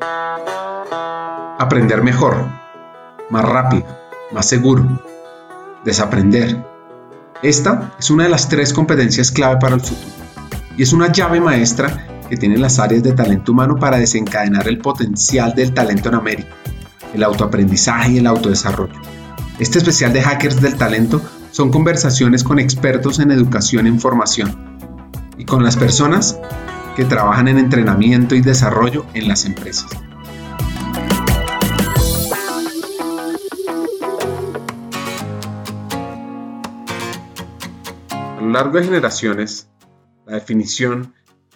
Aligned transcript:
Aprender 0.00 2.02
mejor, 2.02 2.46
más 3.30 3.44
rápido, 3.44 3.84
más 4.32 4.46
seguro. 4.46 5.02
Desaprender. 5.84 6.64
Esta 7.42 7.92
es 7.98 8.10
una 8.10 8.24
de 8.24 8.30
las 8.30 8.48
tres 8.48 8.72
competencias 8.72 9.30
clave 9.30 9.58
para 9.60 9.76
el 9.76 9.80
futuro 9.80 10.10
y 10.76 10.82
es 10.82 10.92
una 10.92 11.10
llave 11.10 11.40
maestra 11.40 12.06
que 12.28 12.36
tienen 12.36 12.60
las 12.60 12.78
áreas 12.78 13.02
de 13.02 13.12
talento 13.12 13.52
humano 13.52 13.76
para 13.76 13.98
desencadenar 13.98 14.68
el 14.68 14.78
potencial 14.78 15.54
del 15.54 15.74
talento 15.74 16.08
en 16.08 16.14
América, 16.14 16.54
el 17.14 17.24
autoaprendizaje 17.24 18.12
y 18.12 18.18
el 18.18 18.26
autodesarrollo. 18.26 19.00
Este 19.58 19.78
especial 19.78 20.12
de 20.12 20.22
Hackers 20.22 20.60
del 20.60 20.76
Talento 20.76 21.20
son 21.50 21.70
conversaciones 21.70 22.44
con 22.44 22.58
expertos 22.58 23.18
en 23.18 23.32
educación 23.32 23.86
e 23.86 23.88
información 23.88 24.78
y 25.36 25.44
con 25.44 25.64
las 25.64 25.76
personas 25.76 26.38
que 26.98 27.04
trabajan 27.04 27.46
en 27.46 27.58
entrenamiento 27.58 28.34
y 28.34 28.40
desarrollo 28.40 29.06
en 29.14 29.28
las 29.28 29.44
empresas. 29.44 29.88
A 38.10 38.40
lo 38.40 38.50
largo 38.50 38.78
de 38.78 38.84
generaciones, 38.86 39.70
la 40.26 40.34
definición 40.34 41.14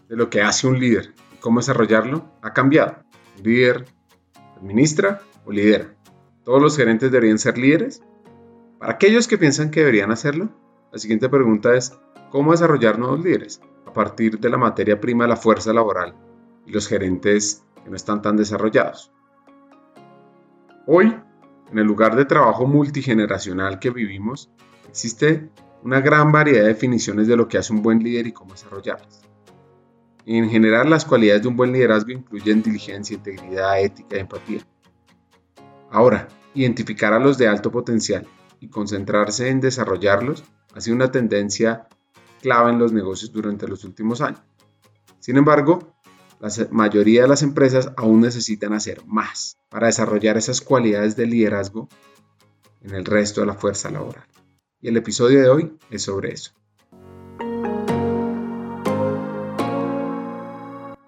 de 0.09 0.15
lo 0.15 0.31
que 0.31 0.43
hace 0.43 0.69
un 0.69 0.79
líder 0.79 1.13
y 1.35 1.39
cómo 1.39 1.59
desarrollarlo 1.59 2.25
ha 2.41 2.53
cambiado. 2.53 2.99
¿Un 3.37 3.43
líder 3.43 3.87
administra 4.59 5.23
o 5.45 5.51
lidera? 5.51 5.93
¿Todos 6.45 6.63
los 6.63 6.77
gerentes 6.77 7.11
deberían 7.11 7.41
ser 7.41 7.59
líderes? 7.59 8.01
Para 8.79 8.93
aquellos 8.93 9.27
que 9.27 9.39
piensan 9.39 9.73
que 9.73 9.81
deberían 9.81 10.13
hacerlo, 10.13 10.51
la 10.93 11.01
siguiente 11.01 11.29
pregunta 11.29 11.75
es, 11.75 11.99
¿cómo 12.31 12.53
desarrollar 12.53 12.97
nuevos 12.97 13.25
líderes 13.25 13.61
a 13.87 13.93
partir 13.93 14.39
de 14.39 14.51
la 14.51 14.57
materia 14.57 15.01
prima 15.01 15.27
la 15.27 15.37
fuerza 15.37 15.73
laboral 15.73 16.15
y 16.67 16.73
los 16.73 16.89
gerentes 16.89 17.65
que 17.83 17.91
no 17.91 17.97
están 17.97 18.23
tan 18.23 18.37
desarrollados? 18.37 19.13
Hoy, 20.87 21.15
en 21.71 21.79
el 21.79 21.87
lugar 21.87 22.17
de 22.17 22.25
trabajo 22.25 22.67
multigeneracional 22.67 23.79
que 23.79 23.91
vivimos, 23.91 24.51
existe 24.89 25.51
una 25.83 26.01
gran 26.01 26.33
variedad 26.33 26.63
de 26.63 26.69
definiciones 26.69 27.27
de 27.27 27.37
lo 27.37 27.49
que 27.49 27.59
hace 27.59 27.73
un 27.73 27.83
buen 27.83 28.03
líder 28.03 28.27
y 28.27 28.33
cómo 28.33 28.53
desarrollarlas. 28.53 29.23
En 30.25 30.49
general, 30.51 30.89
las 30.89 31.05
cualidades 31.05 31.43
de 31.43 31.49
un 31.49 31.57
buen 31.57 31.73
liderazgo 31.73 32.13
incluyen 32.13 32.63
diligencia, 32.63 33.17
integridad, 33.17 33.81
ética 33.81 34.17
y 34.17 34.21
empatía. 34.21 34.61
Ahora, 35.91 36.29
identificar 36.55 37.13
a 37.13 37.19
los 37.19 37.39
de 37.39 37.49
alto 37.49 37.73
potencial 37.73 38.27
y 38.61 38.69
concentrarse 38.69 39.49
en 39.49 39.61
desarrollarlos 39.61 40.45
ha 40.75 40.81
sido 40.81 40.97
una 40.97 41.11
tendencia 41.11 41.89
clave 42.43 42.73
en 42.73 42.79
los 42.79 42.93
negocios 42.93 43.33
durante 43.33 43.67
los 43.67 43.85
últimos 43.85 44.21
años. 44.21 44.43
Sin 45.21 45.37
embargo, 45.37 45.95
la 46.41 46.49
mayoría 46.73 47.23
de 47.23 47.29
las 47.29 47.45
empresas 47.45 47.93
aún 47.97 48.21
necesitan 48.21 48.73
hacer 48.73 48.99
más 49.07 49.57
para 49.71 49.87
desarrollar 49.87 50.37
esas 50.37 50.61
cualidades 50.61 51.17
de 51.17 51.27
liderazgo 51.27 51.89
en 52.83 52.95
el 52.97 53.05
resto 53.05 53.41
de 53.41 53.47
la 53.47 53.55
fuerza 53.55 53.91
laboral. 53.91 54.25
Y 54.81 54.89
el 54.89 54.97
episodio 54.97 55.41
de 55.41 55.49
hoy 55.49 55.73
es 55.91 56.03
sobre 56.03 56.33
eso. 56.33 56.53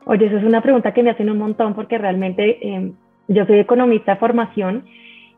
Oye, 0.07 0.27
esa 0.27 0.39
es 0.39 0.45
una 0.45 0.63
pregunta 0.63 0.95
que 0.95 1.03
me 1.03 1.11
hacen 1.11 1.31
un 1.31 1.39
montón 1.39 1.75
porque 1.75 1.99
realmente 1.99 2.59
eh, 2.63 2.93
yo 3.27 3.45
soy 3.47 3.59
economista 3.59 4.13
de 4.13 4.21
formación 4.21 4.85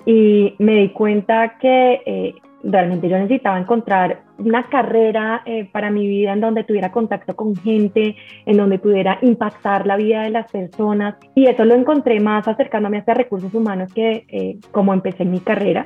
y 0.05 0.55
me 0.59 0.81
di 0.81 0.91
cuenta 0.91 1.57
que 1.59 2.03
eh, 2.05 2.35
realmente 2.71 3.09
yo 3.09 3.17
necesitaba 3.17 3.59
encontrar 3.59 4.23
una 4.39 4.69
carrera 4.69 5.43
eh, 5.47 5.69
para 5.73 5.91
mi 5.91 6.07
vida 6.07 6.33
en 6.33 6.41
donde 6.41 6.65
tuviera 6.65 6.93
contacto 6.93 7.35
con 7.35 7.57
gente, 7.57 8.17
en 8.45 8.57
donde 8.57 8.79
pudiera 8.79 9.19
impactar 9.23 9.87
la 9.87 9.97
vida 9.97 10.23
de 10.23 10.31
las 10.31 10.51
personas. 10.51 11.17
Y 11.35 11.47
eso 11.47 11.65
lo 11.65 11.75
encontré 11.75 12.21
más 12.21 12.47
acercándome 12.47 13.03
a 13.07 13.15
recursos 13.15 13.53
humanos 13.55 13.93
que 13.93 14.59
como 14.73 14.93
empecé 14.93 15.25
mi 15.25 15.41
carrera, 15.41 15.85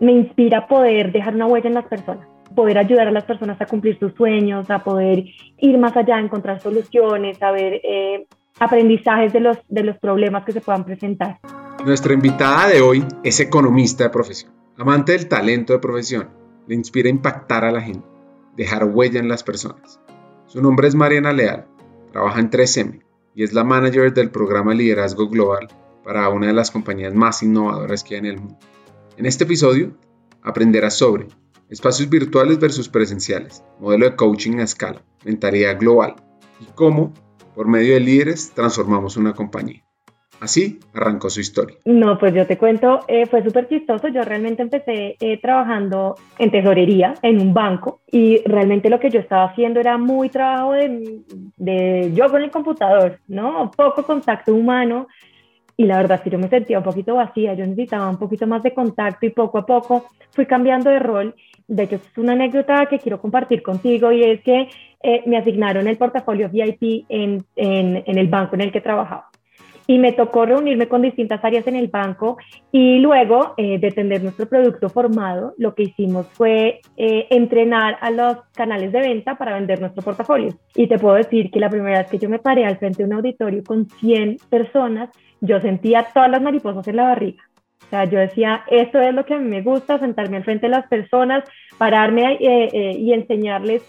me 0.00 0.12
inspira 0.12 0.66
poder 0.66 1.12
dejar 1.12 1.34
una 1.34 1.46
huella 1.46 1.68
en 1.68 1.74
las 1.74 1.86
personas 1.86 2.26
poder 2.54 2.78
ayudar 2.78 3.08
a 3.08 3.10
las 3.10 3.24
personas 3.24 3.60
a 3.60 3.66
cumplir 3.66 3.98
sus 3.98 4.12
sueños, 4.14 4.70
a 4.70 4.82
poder 4.82 5.24
ir 5.58 5.78
más 5.78 5.96
allá, 5.96 6.18
encontrar 6.18 6.60
soluciones, 6.60 7.42
a 7.42 7.50
ver 7.52 7.80
eh, 7.84 8.26
aprendizajes 8.58 9.32
de 9.32 9.40
los, 9.40 9.58
de 9.68 9.82
los 9.82 9.98
problemas 9.98 10.44
que 10.44 10.52
se 10.52 10.60
puedan 10.60 10.84
presentar. 10.84 11.38
Nuestra 11.84 12.12
invitada 12.12 12.68
de 12.68 12.80
hoy 12.80 13.04
es 13.24 13.40
economista 13.40 14.04
de 14.04 14.10
profesión, 14.10 14.52
amante 14.80 15.12
del 15.12 15.28
talento 15.28 15.74
de 15.74 15.78
profesión, 15.78 16.30
le 16.66 16.74
inspira 16.74 17.10
impactar 17.10 17.66
a 17.66 17.70
la 17.70 17.82
gente, 17.82 18.06
dejar 18.56 18.84
huella 18.84 19.20
en 19.20 19.28
las 19.28 19.42
personas. 19.42 20.00
Su 20.46 20.62
nombre 20.62 20.88
es 20.88 20.94
Mariana 20.94 21.34
Leal, 21.34 21.66
trabaja 22.12 22.40
en 22.40 22.50
3M 22.50 23.02
y 23.34 23.42
es 23.42 23.52
la 23.52 23.62
manager 23.62 24.14
del 24.14 24.30
programa 24.30 24.72
Liderazgo 24.72 25.28
Global 25.28 25.68
para 26.02 26.30
una 26.30 26.46
de 26.46 26.54
las 26.54 26.70
compañías 26.70 27.14
más 27.14 27.42
innovadoras 27.42 28.02
que 28.02 28.14
hay 28.14 28.20
en 28.20 28.26
el 28.26 28.38
mundo. 28.38 28.58
En 29.18 29.26
este 29.26 29.44
episodio 29.44 29.98
aprenderás 30.42 30.96
sobre 30.96 31.28
espacios 31.68 32.08
virtuales 32.08 32.58
versus 32.58 32.88
presenciales, 32.88 33.62
modelo 33.78 34.06
de 34.08 34.16
coaching 34.16 34.60
a 34.60 34.62
escala, 34.62 35.04
mentalidad 35.26 35.78
global 35.78 36.16
y 36.58 36.64
cómo, 36.74 37.12
por 37.54 37.68
medio 37.68 37.92
de 37.92 38.00
líderes, 38.00 38.52
transformamos 38.54 39.18
una 39.18 39.34
compañía. 39.34 39.84
Así 40.40 40.80
arrancó 40.94 41.28
su 41.28 41.40
historia. 41.40 41.76
No, 41.84 42.18
pues 42.18 42.34
yo 42.34 42.46
te 42.46 42.56
cuento, 42.56 43.00
eh, 43.08 43.26
fue 43.26 43.44
súper 43.44 43.68
chistoso. 43.68 44.08
Yo 44.08 44.22
realmente 44.22 44.62
empecé 44.62 45.16
eh, 45.20 45.38
trabajando 45.40 46.16
en 46.38 46.50
tesorería, 46.50 47.14
en 47.22 47.40
un 47.40 47.52
banco, 47.52 48.00
y 48.10 48.42
realmente 48.44 48.88
lo 48.88 48.98
que 48.98 49.10
yo 49.10 49.20
estaba 49.20 49.44
haciendo 49.44 49.80
era 49.80 49.98
muy 49.98 50.30
trabajo 50.30 50.72
de, 50.72 51.20
de 51.56 52.12
yo 52.14 52.30
con 52.30 52.42
el 52.42 52.50
computador, 52.50 53.20
¿no? 53.28 53.70
Poco 53.76 54.02
contacto 54.02 54.54
humano 54.54 55.08
y 55.80 55.84
la 55.84 55.96
verdad 55.96 56.20
es 56.22 56.30
yo 56.30 56.38
me 56.38 56.50
sentía 56.50 56.76
un 56.76 56.84
poquito 56.84 57.14
vacía, 57.14 57.54
yo 57.54 57.64
necesitaba 57.64 58.10
un 58.10 58.18
poquito 58.18 58.46
más 58.46 58.62
de 58.62 58.74
contacto 58.74 59.24
y 59.24 59.30
poco 59.30 59.56
a 59.56 59.64
poco 59.64 60.10
fui 60.30 60.44
cambiando 60.44 60.90
de 60.90 60.98
rol. 60.98 61.34
De 61.66 61.84
hecho, 61.84 61.96
es 61.96 62.18
una 62.18 62.32
anécdota 62.32 62.84
que 62.84 62.98
quiero 62.98 63.18
compartir 63.18 63.62
contigo 63.62 64.12
y 64.12 64.22
es 64.22 64.42
que 64.42 64.68
eh, 65.02 65.22
me 65.24 65.38
asignaron 65.38 65.88
el 65.88 65.96
portafolio 65.96 66.50
VIP 66.50 67.06
en, 67.08 67.42
en, 67.56 68.02
en 68.04 68.18
el 68.18 68.28
banco 68.28 68.56
en 68.56 68.60
el 68.60 68.72
que 68.72 68.82
trabajaba 68.82 69.29
y 69.90 69.98
me 69.98 70.12
tocó 70.12 70.46
reunirme 70.46 70.86
con 70.86 71.02
distintas 71.02 71.44
áreas 71.44 71.66
en 71.66 71.74
el 71.74 71.88
banco 71.88 72.38
y 72.70 73.00
luego 73.00 73.54
eh, 73.56 73.80
de 73.80 73.90
tener 73.90 74.22
nuestro 74.22 74.48
producto 74.48 74.88
formado, 74.88 75.52
lo 75.58 75.74
que 75.74 75.82
hicimos 75.82 76.28
fue 76.28 76.80
eh, 76.96 77.26
entrenar 77.30 77.98
a 78.00 78.12
los 78.12 78.36
canales 78.54 78.92
de 78.92 79.00
venta 79.00 79.36
para 79.36 79.54
vender 79.54 79.80
nuestro 79.80 80.04
portafolio. 80.04 80.54
Y 80.76 80.86
te 80.86 80.96
puedo 80.96 81.16
decir 81.16 81.50
que 81.50 81.58
la 81.58 81.68
primera 81.68 81.98
vez 81.98 82.08
que 82.08 82.20
yo 82.20 82.28
me 82.28 82.38
paré 82.38 82.64
al 82.64 82.78
frente 82.78 83.02
de 83.02 83.08
un 83.08 83.14
auditorio 83.14 83.64
con 83.64 83.88
100 83.88 84.36
personas, 84.48 85.10
yo 85.40 85.60
sentía 85.60 86.06
todas 86.14 86.30
las 86.30 86.40
mariposas 86.40 86.86
en 86.86 86.94
la 86.94 87.08
barriga. 87.08 87.42
O 87.84 87.90
sea, 87.90 88.04
yo 88.04 88.20
decía, 88.20 88.62
esto 88.70 89.00
es 89.00 89.12
lo 89.12 89.24
que 89.24 89.34
a 89.34 89.38
mí 89.38 89.48
me 89.48 89.62
gusta, 89.62 89.98
sentarme 89.98 90.36
al 90.36 90.44
frente 90.44 90.66
de 90.66 90.70
las 90.70 90.86
personas, 90.86 91.42
pararme 91.78 92.34
eh, 92.34 92.68
eh, 92.72 92.96
y 92.96 93.12
enseñarles 93.12 93.82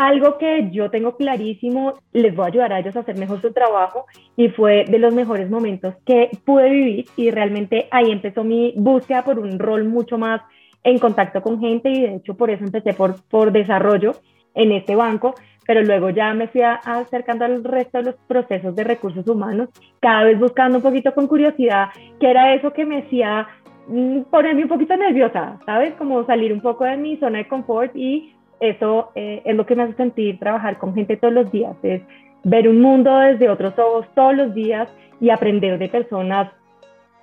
algo 0.00 0.38
que 0.38 0.70
yo 0.70 0.90
tengo 0.90 1.16
clarísimo, 1.16 1.94
les 2.12 2.34
voy 2.34 2.44
a 2.44 2.48
ayudar 2.48 2.72
a 2.72 2.78
ellos 2.78 2.96
a 2.96 3.00
hacer 3.00 3.18
mejor 3.18 3.40
su 3.42 3.52
trabajo 3.52 4.06
y 4.34 4.48
fue 4.48 4.84
de 4.88 4.98
los 4.98 5.12
mejores 5.12 5.50
momentos 5.50 5.94
que 6.06 6.30
pude 6.44 6.70
vivir 6.70 7.04
y 7.16 7.30
realmente 7.30 7.86
ahí 7.90 8.10
empezó 8.10 8.42
mi 8.42 8.72
búsqueda 8.76 9.22
por 9.24 9.38
un 9.38 9.58
rol 9.58 9.84
mucho 9.84 10.16
más 10.16 10.40
en 10.84 10.98
contacto 10.98 11.42
con 11.42 11.60
gente 11.60 11.90
y 11.90 12.00
de 12.00 12.14
hecho 12.16 12.34
por 12.34 12.48
eso 12.48 12.64
empecé 12.64 12.94
por, 12.94 13.22
por 13.28 13.52
desarrollo 13.52 14.12
en 14.54 14.72
este 14.72 14.96
banco 14.96 15.34
pero 15.66 15.82
luego 15.82 16.10
ya 16.10 16.32
me 16.32 16.48
fui 16.48 16.62
acercando 16.62 17.44
al 17.44 17.62
resto 17.62 17.98
de 17.98 18.04
los 18.04 18.14
procesos 18.26 18.74
de 18.74 18.82
recursos 18.82 19.28
humanos, 19.28 19.68
cada 20.00 20.24
vez 20.24 20.36
buscando 20.36 20.78
un 20.78 20.82
poquito 20.82 21.14
con 21.14 21.28
curiosidad 21.28 21.90
qué 22.18 22.30
era 22.30 22.54
eso 22.54 22.72
que 22.72 22.84
me 22.84 23.02
hacía 23.02 23.46
mm, 23.86 24.22
ponerme 24.22 24.62
un 24.62 24.68
poquito 24.68 24.96
nerviosa, 24.96 25.60
¿sabes? 25.66 25.94
Como 25.94 26.24
salir 26.24 26.52
un 26.52 26.60
poco 26.60 26.84
de 26.84 26.96
mi 26.96 27.18
zona 27.18 27.38
de 27.38 27.48
confort 27.48 27.94
y 27.94 28.34
eso 28.60 29.10
eh, 29.14 29.42
es 29.44 29.56
lo 29.56 29.66
que 29.66 29.74
me 29.74 29.84
hace 29.84 29.94
sentir 29.94 30.38
trabajar 30.38 30.78
con 30.78 30.94
gente 30.94 31.16
todos 31.16 31.32
los 31.32 31.50
días, 31.50 31.74
es 31.82 32.02
ver 32.44 32.68
un 32.68 32.80
mundo 32.80 33.18
desde 33.18 33.48
otros 33.48 33.78
ojos 33.78 34.06
todos 34.14 34.34
los 34.34 34.54
días 34.54 34.88
y 35.20 35.30
aprender 35.30 35.78
de 35.78 35.88
personas 35.88 36.52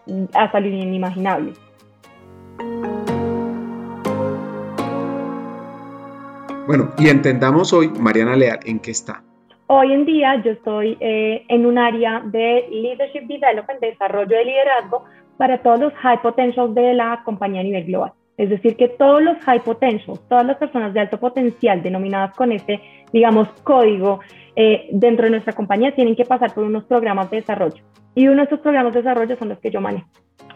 mm, 0.07 0.25
hasta 0.33 0.59
lo 0.59 0.67
inimaginable. 0.67 1.53
Bueno, 6.65 6.91
y 6.97 7.07
entendamos 7.07 7.71
hoy, 7.71 7.87
Mariana 7.87 8.35
Leal, 8.35 8.59
¿en 8.65 8.79
qué 8.79 8.91
está? 8.91 9.23
Hoy 9.67 9.93
en 9.93 10.05
día 10.05 10.41
yo 10.43 10.51
estoy 10.51 10.97
eh, 10.99 11.45
en 11.47 11.65
un 11.65 11.77
área 11.77 12.21
de 12.25 12.67
Leadership 12.69 13.27
Development, 13.27 13.79
desarrollo 13.79 14.35
de 14.35 14.45
liderazgo 14.45 15.05
para 15.37 15.61
todos 15.61 15.79
los 15.79 15.93
high 15.93 16.21
potentials 16.21 16.73
de 16.73 16.93
la 16.93 17.21
compañía 17.23 17.61
a 17.61 17.63
nivel 17.63 17.85
global. 17.85 18.13
Es 18.37 18.49
decir, 18.49 18.75
que 18.75 18.87
todos 18.87 19.21
los 19.21 19.37
high 19.39 19.63
potentials, 19.63 20.21
todas 20.29 20.45
las 20.45 20.57
personas 20.57 20.93
de 20.93 20.99
alto 20.99 21.19
potencial 21.19 21.81
denominadas 21.81 22.35
con 22.35 22.51
este, 22.51 22.79
digamos, 23.11 23.49
código 23.63 24.19
eh, 24.55 24.87
dentro 24.91 25.25
de 25.25 25.31
nuestra 25.31 25.53
compañía 25.53 25.95
tienen 25.95 26.15
que 26.15 26.25
pasar 26.25 26.53
por 26.53 26.63
unos 26.63 26.85
programas 26.85 27.29
de 27.31 27.37
desarrollo. 27.37 27.83
Y 28.15 28.27
uno 28.27 28.37
de 28.37 28.43
estos 28.43 28.59
programas 28.59 28.93
de 28.93 29.01
desarrollo 29.01 29.35
son 29.37 29.49
los 29.49 29.59
que 29.59 29.71
yo 29.71 29.81
manejo 29.81 30.07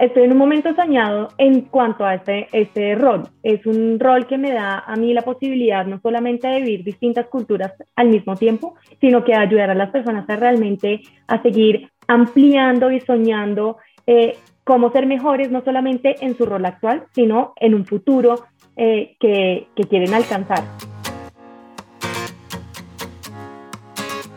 estoy 0.02 0.24
en 0.24 0.32
un 0.32 0.38
momento 0.38 0.74
soñado 0.76 1.30
en 1.38 1.62
cuanto 1.62 2.06
a 2.06 2.16
este, 2.16 2.48
este 2.52 2.96
rol. 2.96 3.24
Es 3.44 3.66
un 3.66 4.00
rol 4.00 4.26
que 4.26 4.38
me 4.38 4.52
da 4.52 4.80
a 4.80 4.96
mí 4.96 5.14
la 5.14 5.22
posibilidad 5.22 5.86
no 5.86 6.00
solamente 6.02 6.48
de 6.48 6.62
vivir 6.62 6.84
distintas 6.84 7.28
culturas 7.28 7.74
al 7.96 8.10
mismo 8.10 8.36
tiempo, 8.36 8.76
sino 9.00 9.24
que 9.24 9.36
ayudar 9.36 9.70
a 9.70 9.76
las 9.76 9.92
personas 9.92 10.28
a 10.28 10.36
realmente 10.36 11.02
a 11.28 11.42
seguir 11.42 11.92
ampliando 12.08 12.92
y 12.92 13.00
soñando 13.02 13.78
eh, 14.08 14.38
cómo 14.64 14.92
ser 14.92 15.08
mejores, 15.08 15.52
no 15.52 15.64
solamente 15.64 16.24
en 16.24 16.38
su 16.38 16.46
rol 16.46 16.66
actual, 16.66 17.06
sino 17.14 17.54
en 17.58 17.74
un 17.74 17.86
futuro 17.86 18.46
eh, 18.76 19.16
que, 19.20 19.68
quieren 19.90 20.14
alcanzar. 20.14 20.64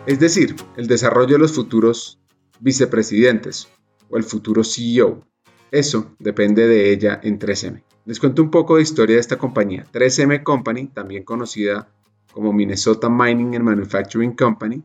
Es 0.06 0.21
decir, 0.21 0.56
el 0.76 0.87
desarrollo 0.87 1.35
de 1.35 1.38
los 1.38 1.55
futuros 1.55 2.19
vicepresidentes 2.61 3.69
o 4.11 4.17
el 4.17 4.25
futuro 4.25 4.65
CEO. 4.65 5.25
Eso 5.71 6.15
depende 6.19 6.67
de 6.67 6.93
ella 6.93 7.21
en 7.23 7.38
3M. 7.38 7.82
Les 8.05 8.21
cuento 8.21 8.43
un 8.43 8.50
poco 8.50 8.76
de 8.76 8.82
historia 8.82 9.17
de 9.17 9.21
esta 9.21 9.38
compañía. 9.38 9.87
3M 9.93 10.43
Company, 10.43 10.88
también 10.88 11.25
conocida 11.25 11.88
como 12.32 12.53
Minnesota 12.53 13.09
Mining 13.09 13.55
and 13.55 13.65
Manufacturing 13.65 14.32
Company, 14.32 14.82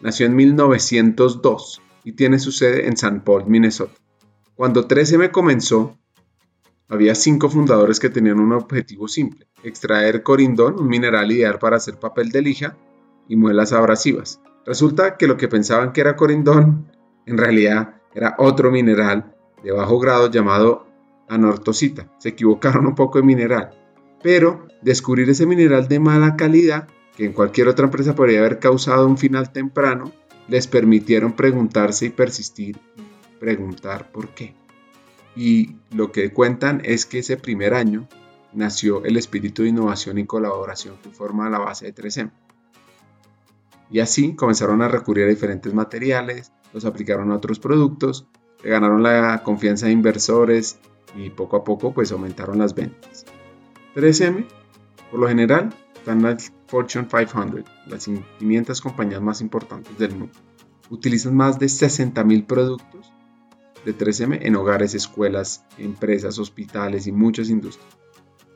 nació 0.00 0.26
en 0.26 0.36
1902 0.36 1.82
y 2.04 2.12
tiene 2.12 2.38
su 2.38 2.52
sede 2.52 2.86
en 2.86 2.94
St. 2.94 3.20
Paul, 3.24 3.46
Minnesota. 3.46 4.03
Cuando 4.56 4.86
3M 4.86 5.32
comenzó, 5.32 5.98
había 6.88 7.16
cinco 7.16 7.48
fundadores 7.48 7.98
que 7.98 8.08
tenían 8.08 8.38
un 8.38 8.52
objetivo 8.52 9.08
simple, 9.08 9.48
extraer 9.64 10.22
corindón, 10.22 10.78
un 10.78 10.86
mineral 10.86 11.32
ideal 11.32 11.58
para 11.58 11.76
hacer 11.76 11.98
papel 11.98 12.30
de 12.30 12.42
lija 12.42 12.76
y 13.28 13.34
muelas 13.34 13.72
abrasivas. 13.72 14.40
Resulta 14.64 15.16
que 15.16 15.26
lo 15.26 15.36
que 15.36 15.48
pensaban 15.48 15.92
que 15.92 16.02
era 16.02 16.14
corindón, 16.14 16.86
en 17.26 17.36
realidad 17.36 17.96
era 18.14 18.36
otro 18.38 18.70
mineral 18.70 19.34
de 19.64 19.72
bajo 19.72 19.98
grado 19.98 20.30
llamado 20.30 20.86
anortosita. 21.28 22.08
Se 22.18 22.28
equivocaron 22.28 22.86
un 22.86 22.94
poco 22.94 23.18
de 23.18 23.24
mineral. 23.24 23.70
Pero 24.22 24.68
descubrir 24.82 25.28
ese 25.28 25.46
mineral 25.46 25.88
de 25.88 25.98
mala 25.98 26.36
calidad, 26.36 26.86
que 27.16 27.24
en 27.24 27.32
cualquier 27.32 27.68
otra 27.68 27.86
empresa 27.86 28.14
podría 28.14 28.38
haber 28.38 28.60
causado 28.60 29.06
un 29.06 29.18
final 29.18 29.52
temprano, 29.52 30.12
les 30.46 30.66
permitieron 30.66 31.32
preguntarse 31.32 32.06
y 32.06 32.10
persistir, 32.10 32.78
preguntar 33.44 34.10
por 34.10 34.30
qué. 34.30 34.54
Y 35.36 35.76
lo 35.90 36.12
que 36.12 36.32
cuentan 36.32 36.80
es 36.82 37.04
que 37.04 37.18
ese 37.18 37.36
primer 37.36 37.74
año 37.74 38.08
nació 38.54 39.04
el 39.04 39.18
espíritu 39.18 39.62
de 39.62 39.68
innovación 39.68 40.16
y 40.16 40.24
colaboración 40.24 40.96
que 41.02 41.10
forma 41.10 41.50
la 41.50 41.58
base 41.58 41.84
de 41.84 41.94
3M. 41.94 42.30
Y 43.90 44.00
así 44.00 44.34
comenzaron 44.34 44.80
a 44.80 44.88
recurrir 44.88 45.26
a 45.26 45.28
diferentes 45.28 45.74
materiales, 45.74 46.52
los 46.72 46.86
aplicaron 46.86 47.32
a 47.32 47.36
otros 47.36 47.58
productos, 47.58 48.26
ganaron 48.62 49.02
la 49.02 49.42
confianza 49.42 49.86
de 49.86 49.92
inversores 49.92 50.78
y 51.14 51.28
poco 51.28 51.58
a 51.58 51.64
poco 51.64 51.92
pues 51.92 52.12
aumentaron 52.12 52.56
las 52.56 52.74
ventas. 52.74 53.26
3M, 53.94 54.46
por 55.10 55.20
lo 55.20 55.28
general, 55.28 55.68
están 55.94 56.20
en 56.20 56.24
la 56.24 56.36
Fortune 56.66 57.06
500, 57.06 57.62
las 57.88 58.08
500 58.38 58.80
compañías 58.80 59.20
más 59.20 59.42
importantes 59.42 59.98
del 59.98 60.12
mundo. 60.12 60.32
Utilizan 60.88 61.36
más 61.36 61.58
de 61.58 61.66
60.000 61.66 62.46
productos 62.46 63.13
de 63.84 63.96
3M 63.96 64.38
en 64.42 64.56
hogares, 64.56 64.94
escuelas, 64.94 65.64
empresas, 65.78 66.38
hospitales 66.38 67.06
y 67.06 67.12
muchas 67.12 67.50
industrias. 67.50 67.88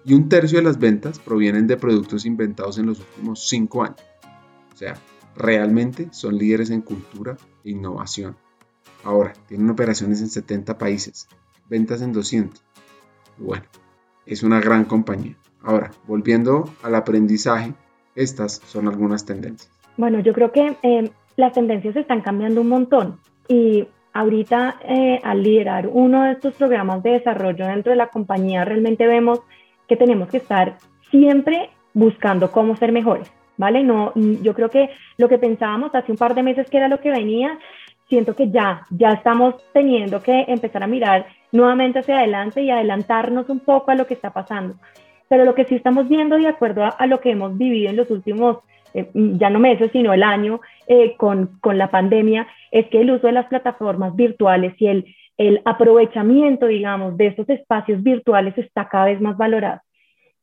Y 0.04 0.14
un 0.14 0.28
tercio 0.28 0.58
de 0.58 0.64
las 0.64 0.78
ventas 0.78 1.18
provienen 1.18 1.66
de 1.66 1.76
productos 1.76 2.24
inventados 2.24 2.78
en 2.78 2.86
los 2.86 3.00
últimos 3.00 3.48
5 3.48 3.84
años. 3.84 4.00
O 4.72 4.76
sea, 4.76 4.94
realmente 5.36 6.08
son 6.12 6.38
líderes 6.38 6.70
en 6.70 6.82
cultura 6.82 7.36
e 7.64 7.70
innovación. 7.70 8.36
Ahora, 9.04 9.32
tienen 9.46 9.70
operaciones 9.70 10.20
en 10.20 10.28
70 10.28 10.78
países, 10.78 11.28
ventas 11.68 12.02
en 12.02 12.12
200. 12.12 12.62
Bueno, 13.38 13.64
es 14.26 14.42
una 14.42 14.60
gran 14.60 14.84
compañía. 14.84 15.36
Ahora, 15.62 15.90
volviendo 16.06 16.72
al 16.82 16.94
aprendizaje, 16.94 17.74
estas 18.14 18.60
son 18.66 18.88
algunas 18.88 19.24
tendencias. 19.24 19.70
Bueno, 19.96 20.20
yo 20.20 20.32
creo 20.32 20.52
que 20.52 20.76
eh, 20.82 21.10
las 21.36 21.52
tendencias 21.52 21.96
están 21.96 22.20
cambiando 22.20 22.60
un 22.60 22.68
montón 22.68 23.20
y 23.48 23.88
ahorita 24.12 24.76
eh, 24.84 25.20
al 25.22 25.42
liderar 25.42 25.88
uno 25.90 26.24
de 26.24 26.32
estos 26.32 26.54
programas 26.54 27.02
de 27.02 27.12
desarrollo 27.12 27.66
dentro 27.66 27.90
de 27.90 27.96
la 27.96 28.08
compañía 28.08 28.64
realmente 28.64 29.06
vemos 29.06 29.40
que 29.86 29.96
tenemos 29.96 30.28
que 30.28 30.38
estar 30.38 30.76
siempre 31.10 31.70
buscando 31.94 32.52
cómo 32.52 32.76
ser 32.76 32.92
mejores, 32.92 33.32
¿vale? 33.56 33.82
No, 33.82 34.12
yo 34.14 34.54
creo 34.54 34.70
que 34.70 34.90
lo 35.16 35.28
que 35.28 35.38
pensábamos 35.38 35.94
hace 35.94 36.12
un 36.12 36.18
par 36.18 36.34
de 36.34 36.42
meses 36.42 36.68
que 36.68 36.76
era 36.76 36.88
lo 36.88 37.00
que 37.00 37.10
venía, 37.10 37.58
siento 38.08 38.34
que 38.34 38.50
ya, 38.50 38.86
ya 38.90 39.10
estamos 39.10 39.54
teniendo 39.72 40.22
que 40.22 40.44
empezar 40.48 40.82
a 40.82 40.86
mirar 40.86 41.26
nuevamente 41.52 41.98
hacia 41.98 42.18
adelante 42.18 42.62
y 42.62 42.70
adelantarnos 42.70 43.48
un 43.48 43.60
poco 43.60 43.90
a 43.90 43.94
lo 43.94 44.06
que 44.06 44.14
está 44.14 44.32
pasando. 44.32 44.74
Pero 45.28 45.44
lo 45.44 45.54
que 45.54 45.64
sí 45.64 45.74
estamos 45.74 46.08
viendo 46.08 46.36
de 46.36 46.48
acuerdo 46.48 46.84
a, 46.84 47.06
lo 47.06 47.20
que 47.20 47.30
hemos 47.30 47.56
vivido 47.56 47.90
en 47.90 47.96
los 47.96 48.10
últimos, 48.10 48.58
eh, 48.94 49.10
ya 49.14 49.50
no 49.50 49.58
meses, 49.58 49.90
sino 49.92 50.12
el 50.12 50.22
año 50.22 50.60
eh, 50.88 51.16
con, 51.16 51.58
con, 51.60 51.78
la 51.78 51.90
pandemia, 51.90 52.46
es 52.70 52.86
que 52.88 53.00
el 53.00 53.10
uso 53.10 53.26
de 53.26 53.34
las 53.34 53.46
plataformas 53.46 54.16
virtuales 54.16 54.74
y 54.78 54.86
el, 54.86 55.04
el 55.36 55.60
aprovechamiento, 55.64 56.66
digamos, 56.66 57.16
de 57.16 57.28
estos 57.28 57.48
espacios 57.48 58.02
virtuales 58.02 58.56
está 58.58 58.88
cada 58.88 59.06
vez 59.06 59.20
más 59.20 59.36
valorado. 59.36 59.80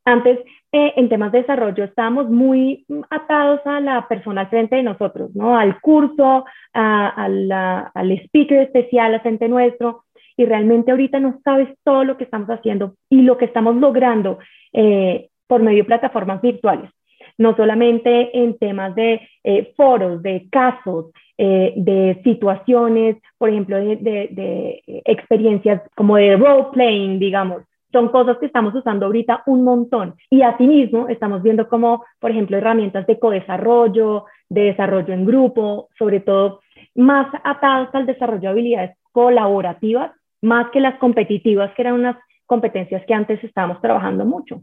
Antes, 0.05 0.39
eh, 0.71 0.93
en 0.97 1.09
temas 1.09 1.31
de 1.31 1.39
desarrollo, 1.39 1.83
estábamos 1.83 2.29
muy 2.29 2.85
atados 3.09 3.59
a 3.65 3.79
la 3.79 4.07
persona 4.07 4.41
al 4.41 4.49
frente 4.49 4.75
de 4.75 4.83
nosotros, 4.83 5.35
¿no? 5.35 5.57
Al 5.57 5.81
curso, 5.81 6.45
al 6.73 8.11
speaker 8.25 8.59
especial 8.59 9.13
al 9.13 9.21
frente 9.21 9.47
nuestro, 9.47 10.05
y 10.37 10.45
realmente 10.45 10.91
ahorita 10.91 11.19
no 11.19 11.39
sabes 11.43 11.69
todo 11.83 12.03
lo 12.03 12.17
que 12.17 12.25
estamos 12.25 12.49
haciendo 12.49 12.95
y 13.09 13.21
lo 13.21 13.37
que 13.37 13.45
estamos 13.45 13.75
logrando 13.75 14.39
eh, 14.73 15.29
por 15.47 15.61
medio 15.61 15.83
de 15.83 15.87
plataformas 15.87 16.41
virtuales. 16.41 16.89
No 17.37 17.55
solamente 17.55 18.37
en 18.37 18.57
temas 18.57 18.95
de 18.95 19.21
eh, 19.43 19.73
foros, 19.75 20.21
de 20.21 20.47
casos, 20.49 21.07
eh, 21.37 21.73
de 21.75 22.21
situaciones, 22.23 23.17
por 23.37 23.49
ejemplo, 23.49 23.77
de, 23.77 23.97
de 23.97 24.83
experiencias 25.05 25.81
como 25.95 26.15
de 26.15 26.37
role 26.37 26.67
playing, 26.71 27.19
digamos, 27.19 27.63
son 27.91 28.09
cosas 28.09 28.37
que 28.39 28.47
estamos 28.47 28.75
usando 28.75 29.05
ahorita 29.05 29.43
un 29.45 29.63
montón. 29.63 30.15
Y 30.29 30.41
asimismo, 30.41 31.07
estamos 31.07 31.41
viendo 31.41 31.67
como, 31.67 32.03
por 32.19 32.31
ejemplo, 32.31 32.57
herramientas 32.57 33.07
de 33.07 33.19
co-desarrollo, 33.19 34.25
de 34.49 34.63
desarrollo 34.63 35.13
en 35.13 35.25
grupo, 35.25 35.89
sobre 35.97 36.19
todo 36.19 36.61
más 36.93 37.27
atadas 37.43 37.93
al 37.93 38.05
desarrollo 38.05 38.41
de 38.41 38.47
habilidades 38.47 38.97
colaborativas 39.11 40.11
más 40.41 40.69
que 40.71 40.79
las 40.79 40.97
competitivas, 40.99 41.73
que 41.73 41.81
eran 41.81 41.95
unas 41.95 42.17
competencias 42.45 43.03
que 43.05 43.13
antes 43.13 43.43
estábamos 43.43 43.81
trabajando 43.81 44.25
mucho. 44.25 44.61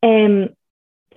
Em, 0.00 0.48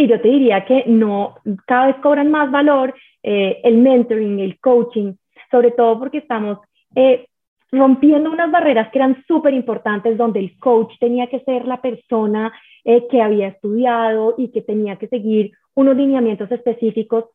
y 0.02 0.08
yo 0.08 0.20
te 0.20 0.30
diría 0.30 0.66
que 0.66 0.84
no, 0.88 1.36
cada 1.68 1.88
vez 1.88 1.96
cobran 1.98 2.32
más 2.32 2.50
valor 2.50 2.96
eh, 3.22 3.62
el 3.64 3.78
mentoring, 3.78 4.40
el 4.40 4.60
coaching, 4.60 5.14
sobre 5.52 5.72
todo 5.72 6.00
porque 6.00 6.18
estamos 6.18 6.58
eh, 6.96 7.28
rompiendo 7.72 8.32
unas 8.32 8.50
barreras 8.50 8.90
que 8.92 8.98
eran 8.98 9.24
súper 9.28 9.54
importantes, 9.54 10.18
donde 10.18 10.40
el 10.40 10.58
coach 10.58 10.94
tenía 11.00 11.28
que 11.28 11.42
ser 11.42 11.68
la 11.68 11.80
persona 11.82 12.52
eh, 12.84 13.06
que 13.12 13.22
había 13.22 13.50
estudiado 13.50 14.34
y 14.40 14.50
que 14.50 14.64
tenía 14.64 14.96
que 14.96 15.08
seguir 15.08 15.52
unos 15.76 15.96
lineamientos 15.96 16.52
específicos, 16.52 17.26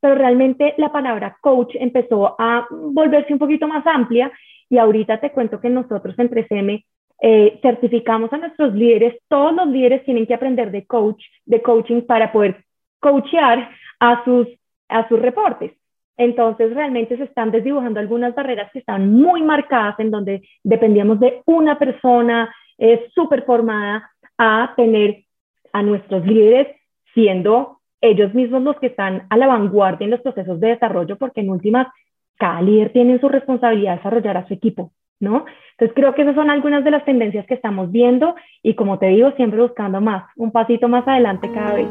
pero 0.00 0.16
realmente 0.16 0.74
la 0.78 0.90
palabra 0.90 1.38
coach 1.40 1.76
empezó 1.78 2.34
a 2.40 2.66
volverse 2.70 3.32
un 3.32 3.38
poquito 3.38 3.68
más 3.68 3.86
amplia. 3.86 4.32
Y 4.68 4.78
ahorita 4.78 5.20
te 5.20 5.30
cuento 5.30 5.60
que 5.60 5.70
nosotros 5.70 6.18
en 6.18 6.28
3M 6.28 6.84
eh, 7.20 7.58
certificamos 7.62 8.32
a 8.32 8.38
nuestros 8.38 8.74
líderes, 8.74 9.16
todos 9.28 9.54
los 9.54 9.68
líderes 9.68 10.04
tienen 10.04 10.26
que 10.26 10.34
aprender 10.34 10.70
de 10.70 10.86
coach, 10.86 11.22
de 11.44 11.62
coaching 11.62 12.02
para 12.02 12.32
poder 12.32 12.64
coachear 13.00 13.70
a 14.00 14.24
sus, 14.24 14.48
a 14.88 15.08
sus 15.08 15.20
reportes. 15.20 15.72
Entonces, 16.18 16.74
realmente 16.74 17.16
se 17.16 17.24
están 17.24 17.50
desdibujando 17.50 18.00
algunas 18.00 18.34
barreras 18.34 18.70
que 18.72 18.78
están 18.78 19.12
muy 19.12 19.42
marcadas 19.42 19.98
en 20.00 20.10
donde 20.10 20.48
dependíamos 20.64 21.20
de 21.20 21.42
una 21.44 21.78
persona 21.78 22.54
eh, 22.78 23.06
súper 23.14 23.44
formada 23.44 24.10
a 24.38 24.72
tener 24.76 25.24
a 25.72 25.82
nuestros 25.82 26.26
líderes 26.26 26.68
siendo 27.12 27.80
ellos 28.00 28.32
mismos 28.34 28.62
los 28.62 28.76
que 28.76 28.88
están 28.88 29.26
a 29.30 29.36
la 29.36 29.46
vanguardia 29.46 30.04
en 30.04 30.10
los 30.10 30.20
procesos 30.20 30.60
de 30.60 30.68
desarrollo, 30.68 31.16
porque 31.16 31.40
en 31.40 31.50
últimas 31.50 31.88
cada 32.36 32.60
líder 32.60 32.92
tiene 32.92 33.18
su 33.18 33.28
responsabilidad 33.28 33.92
de 33.92 33.96
desarrollar 33.96 34.36
a 34.36 34.46
su 34.46 34.54
equipo, 34.54 34.92
¿no? 35.20 35.44
Entonces 35.72 35.94
creo 35.94 36.14
que 36.14 36.22
esas 36.22 36.34
son 36.34 36.50
algunas 36.50 36.84
de 36.84 36.90
las 36.90 37.04
tendencias 37.04 37.46
que 37.46 37.54
estamos 37.54 37.90
viendo 37.92 38.34
y 38.62 38.74
como 38.74 38.98
te 38.98 39.06
digo, 39.06 39.32
siempre 39.32 39.60
buscando 39.60 40.00
más, 40.00 40.24
un 40.36 40.50
pasito 40.50 40.88
más 40.88 41.06
adelante 41.06 41.50
cada 41.52 41.74
vez. 41.74 41.88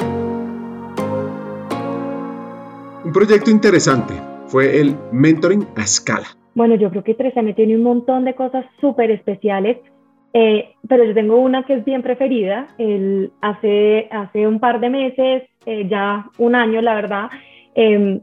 Un 3.04 3.14
proyecto 3.14 3.52
interesante 3.52 4.14
fue 4.48 4.80
el 4.80 4.96
mentoring 5.12 5.68
a 5.76 5.82
escala. 5.82 6.28
Bueno, 6.56 6.76
yo 6.76 6.90
creo 6.90 7.04
que 7.04 7.18
3M 7.18 7.56
tiene 7.56 7.76
un 7.76 7.84
montón 7.84 8.26
de 8.26 8.34
cosas 8.34 8.66
súper 8.80 9.12
especiales, 9.12 9.78
eh, 10.34 10.74
pero 10.88 11.04
yo 11.04 11.14
tengo 11.14 11.38
una 11.38 11.64
que 11.64 11.76
es 11.76 11.86
bien 11.86 12.02
preferida. 12.02 12.68
El, 12.78 13.32
hace, 13.42 14.08
hace 14.10 14.48
un 14.48 14.60
par 14.60 14.80
de 14.80 14.90
meses, 14.90 15.44
eh, 15.66 15.88
ya 15.88 16.30
un 16.38 16.56
año, 16.56 16.82
la 16.82 16.96
verdad, 16.96 17.30
eh, 17.76 18.22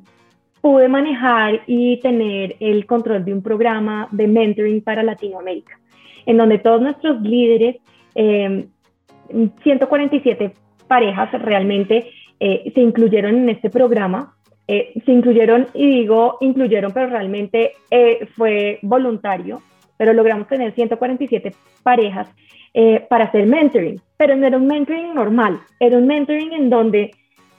pude 0.62 0.88
manejar 0.88 1.60
y 1.66 1.98
tener 1.98 2.56
el 2.60 2.86
control 2.86 3.22
de 3.24 3.34
un 3.34 3.42
programa 3.42 4.08
de 4.12 4.28
mentoring 4.28 4.80
para 4.80 5.02
Latinoamérica, 5.02 5.78
en 6.24 6.38
donde 6.38 6.58
todos 6.58 6.80
nuestros 6.80 7.20
líderes, 7.20 7.76
147 8.14 10.44
em, 10.44 10.52
parejas 10.86 11.32
realmente 11.32 12.10
eh, 12.38 12.70
se 12.74 12.80
incluyeron 12.80 13.36
en 13.36 13.48
este 13.50 13.68
programa. 13.68 14.34
Eh, 14.68 14.92
se 15.04 15.12
incluyeron, 15.12 15.66
y 15.74 15.86
digo 15.86 16.38
incluyeron, 16.40 16.92
pero 16.92 17.08
realmente 17.08 17.72
eh, 17.90 18.28
fue 18.36 18.78
voluntario, 18.82 19.60
pero 19.96 20.12
logramos 20.12 20.46
tener 20.46 20.72
147 20.72 21.52
parejas 21.82 22.28
eh, 22.72 23.04
para 23.10 23.24
hacer 23.24 23.46
mentoring, 23.46 24.00
pero 24.16 24.36
no 24.36 24.46
era 24.46 24.56
un 24.56 24.68
mentoring 24.68 25.14
normal, 25.14 25.58
era 25.80 25.98
un 25.98 26.06
mentoring 26.06 26.52
en 26.52 26.70
donde 26.70 27.10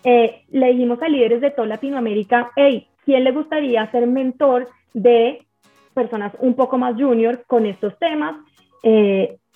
le 0.06 0.74
dijimos 0.74 1.02
a 1.02 1.08
líderes 1.08 1.40
de 1.40 1.52
toda 1.52 1.68
Latinoamérica, 1.68 2.52
hey, 2.58 2.88
¿quién 3.06 3.24
le 3.24 3.32
gustaría 3.32 3.90
ser 3.92 4.08
mentor 4.08 4.68
de 4.94 5.46
personas 5.94 6.34
un 6.40 6.56
poco 6.56 6.78
más 6.78 6.96
junior 6.96 7.44
con 7.48 7.66
estos 7.66 7.98
temas? 8.00 8.36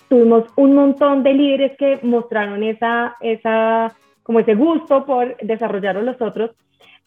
tuvimos 0.08 0.44
un 0.56 0.74
montón 0.74 1.22
de 1.22 1.34
líderes 1.34 1.76
que 1.76 1.98
mostraron 2.02 2.62
esa, 2.62 3.16
esa, 3.20 3.94
como 4.22 4.40
ese 4.40 4.54
gusto 4.54 5.04
por 5.04 5.36
desarrollarlo 5.36 6.00
los 6.00 6.18
otros 6.22 6.52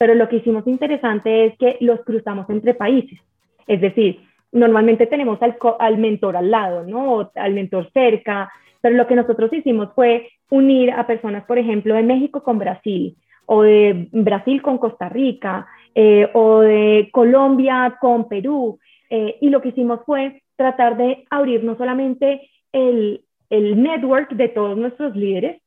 pero 0.02 0.16
lo 0.16 0.28
que 0.28 0.38
hicimos 0.38 0.66
interesante 0.66 1.46
es 1.46 1.58
que 1.60 1.78
los 1.80 2.00
cruzamos 2.02 2.50
entre 2.50 2.74
países. 2.74 3.20
Es 3.68 3.82
decir, 3.82 4.20
normalmente 4.52 5.06
tenemos 5.06 5.40
al, 5.44 5.56
al 5.78 6.00
mentor 6.00 6.38
al 6.38 6.50
lado, 6.50 6.84
¿no? 6.88 7.18
O 7.18 7.32
al 7.36 7.54
mentor 7.54 7.88
cerca, 7.94 8.52
pero 8.82 8.96
lo 8.96 9.06
que 9.06 9.14
nosotros 9.14 9.54
hicimos 9.54 9.90
fue 9.94 10.28
unir 10.50 10.90
a 10.90 11.06
personas, 11.06 11.46
por 11.46 11.60
ejemplo, 11.60 11.94
de 11.94 12.02
México 12.02 12.42
con 12.42 12.58
Brasil, 12.58 13.16
o 13.46 13.64
de 13.64 14.08
Brasil 14.12 14.62
con 14.62 14.78
Costa 14.78 15.10
Rica, 15.10 15.68
eh, 15.94 16.30
o 16.34 16.60
de 16.62 17.10
Colombia 17.12 17.98
con 18.00 18.28
Perú. 18.28 18.80
Eh, 19.10 19.38
y 19.42 19.50
lo 19.50 19.62
que 19.62 19.70
hicimos 19.70 20.00
fue 20.06 20.42
tratar 20.56 20.96
de 20.96 21.26
abrir 21.30 21.64
no 21.64 21.76
solamente 21.76 22.50
el, 22.72 23.22
el 23.50 23.82
network 23.82 24.32
de 24.32 24.50
todos 24.50 24.78
nuestros 24.78 25.16
líderes, 25.16 25.62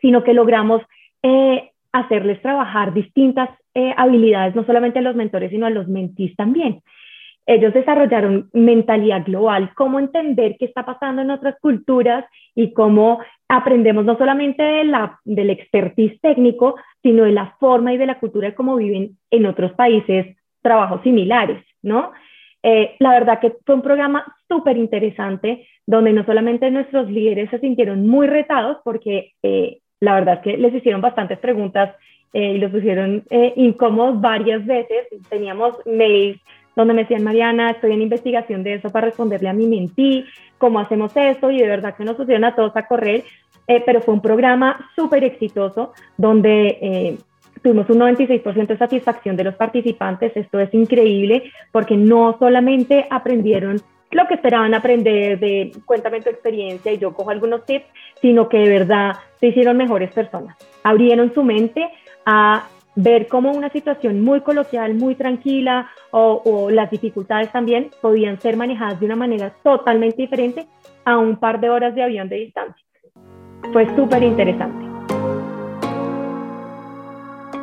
sino 0.00 0.22
que 0.22 0.34
logramos 0.34 0.82
eh, 1.22 1.70
hacerles 1.92 2.42
trabajar 2.42 2.92
distintas 2.92 3.50
habilidades, 3.96 4.56
no 4.56 4.66
solamente 4.66 4.98
a 4.98 5.02
los 5.02 5.14
mentores, 5.14 5.52
sino 5.52 5.64
a 5.64 5.70
los 5.70 5.86
mentís 5.86 6.34
también. 6.34 6.82
Ellos 7.50 7.72
desarrollaron 7.72 8.50
mentalidad 8.52 9.24
global, 9.24 9.70
cómo 9.74 9.98
entender 9.98 10.56
qué 10.58 10.66
está 10.66 10.84
pasando 10.84 11.22
en 11.22 11.30
otras 11.30 11.56
culturas 11.62 12.26
y 12.54 12.74
cómo 12.74 13.20
aprendemos 13.48 14.04
no 14.04 14.18
solamente 14.18 14.62
de 14.62 14.84
la, 14.84 15.18
del 15.24 15.48
expertise 15.48 16.20
técnico, 16.20 16.74
sino 17.02 17.24
de 17.24 17.32
la 17.32 17.56
forma 17.58 17.94
y 17.94 17.96
de 17.96 18.04
la 18.04 18.18
cultura 18.18 18.48
de 18.48 18.54
cómo 18.54 18.76
viven 18.76 19.16
en 19.30 19.46
otros 19.46 19.72
países 19.72 20.36
trabajos 20.60 21.00
similares, 21.02 21.64
¿no? 21.80 22.12
Eh, 22.62 22.96
la 22.98 23.12
verdad 23.12 23.40
que 23.40 23.54
fue 23.64 23.76
un 23.76 23.82
programa 23.82 24.26
súper 24.46 24.76
interesante, 24.76 25.66
donde 25.86 26.12
no 26.12 26.26
solamente 26.26 26.70
nuestros 26.70 27.10
líderes 27.10 27.48
se 27.48 27.60
sintieron 27.60 28.06
muy 28.06 28.26
retados, 28.26 28.76
porque 28.84 29.32
eh, 29.42 29.78
la 30.00 30.16
verdad 30.16 30.34
es 30.34 30.40
que 30.40 30.58
les 30.58 30.74
hicieron 30.74 31.00
bastantes 31.00 31.38
preguntas 31.38 31.96
eh, 32.34 32.52
y 32.56 32.58
los 32.58 32.70
pusieron 32.70 33.24
eh, 33.30 33.54
incómodos 33.56 34.20
varias 34.20 34.66
veces. 34.66 35.06
Teníamos 35.30 35.74
mails 35.86 36.38
donde 36.82 36.94
me 36.94 37.02
decían, 37.02 37.24
Mariana, 37.24 37.70
estoy 37.70 37.92
en 37.92 38.02
investigación 38.02 38.62
de 38.62 38.74
eso 38.74 38.90
para 38.90 39.06
responderle 39.06 39.48
a 39.48 39.52
mi 39.52 39.66
mentí, 39.66 40.24
cómo 40.58 40.80
hacemos 40.80 41.12
esto, 41.16 41.50
y 41.50 41.58
de 41.58 41.68
verdad 41.68 41.94
que 41.96 42.04
nos 42.04 42.16
pusieron 42.16 42.44
a 42.44 42.54
todos 42.54 42.76
a 42.76 42.86
correr, 42.86 43.24
eh, 43.66 43.82
pero 43.84 44.00
fue 44.00 44.14
un 44.14 44.22
programa 44.22 44.90
súper 44.96 45.24
exitoso 45.24 45.92
donde 46.16 47.18
tuvimos 47.62 47.88
un 47.90 47.98
96% 47.98 48.66
de 48.66 48.78
satisfacción 48.78 49.36
de 49.36 49.44
los 49.44 49.54
participantes, 49.54 50.36
esto 50.36 50.60
es 50.60 50.72
increíble 50.72 51.50
porque 51.72 51.96
no 51.96 52.36
solamente 52.38 53.06
aprendieron 53.10 53.80
lo 54.10 54.26
que 54.26 54.34
esperaban 54.34 54.74
aprender 54.74 55.38
de 55.38 55.72
cuéntame 55.84 56.22
tu 56.22 56.30
experiencia 56.30 56.92
y 56.92 56.98
yo 56.98 57.12
cojo 57.12 57.30
algunos 57.30 57.64
tips, 57.66 57.84
sino 58.20 58.48
que 58.48 58.58
de 58.58 58.68
verdad 58.68 59.16
se 59.38 59.48
hicieron 59.48 59.76
mejores 59.76 60.10
personas. 60.12 60.56
Abrieron 60.82 61.34
su 61.34 61.42
mente 61.42 61.86
a 62.24 62.66
ver 63.00 63.28
cómo 63.28 63.52
una 63.52 63.70
situación 63.70 64.20
muy 64.20 64.40
coloquial, 64.40 64.94
muy 64.94 65.14
tranquila 65.14 65.88
o, 66.10 66.68
las 66.70 66.90
dificultades 66.90 67.52
también 67.52 67.90
podían 68.02 68.40
ser 68.40 68.56
manejadas 68.56 68.98
de 68.98 69.06
una 69.06 69.14
manera 69.14 69.54
totalmente 69.62 70.20
diferente 70.20 70.66
a 71.04 71.16
un 71.16 71.36
par 71.36 71.60
de 71.60 71.70
horas 71.70 71.94
de 71.94 72.02
avión 72.02 72.28
de 72.28 72.36
distancia. 72.36 72.84
Fue 73.72 73.86
súper 73.94 74.24
interesante. 74.24 74.84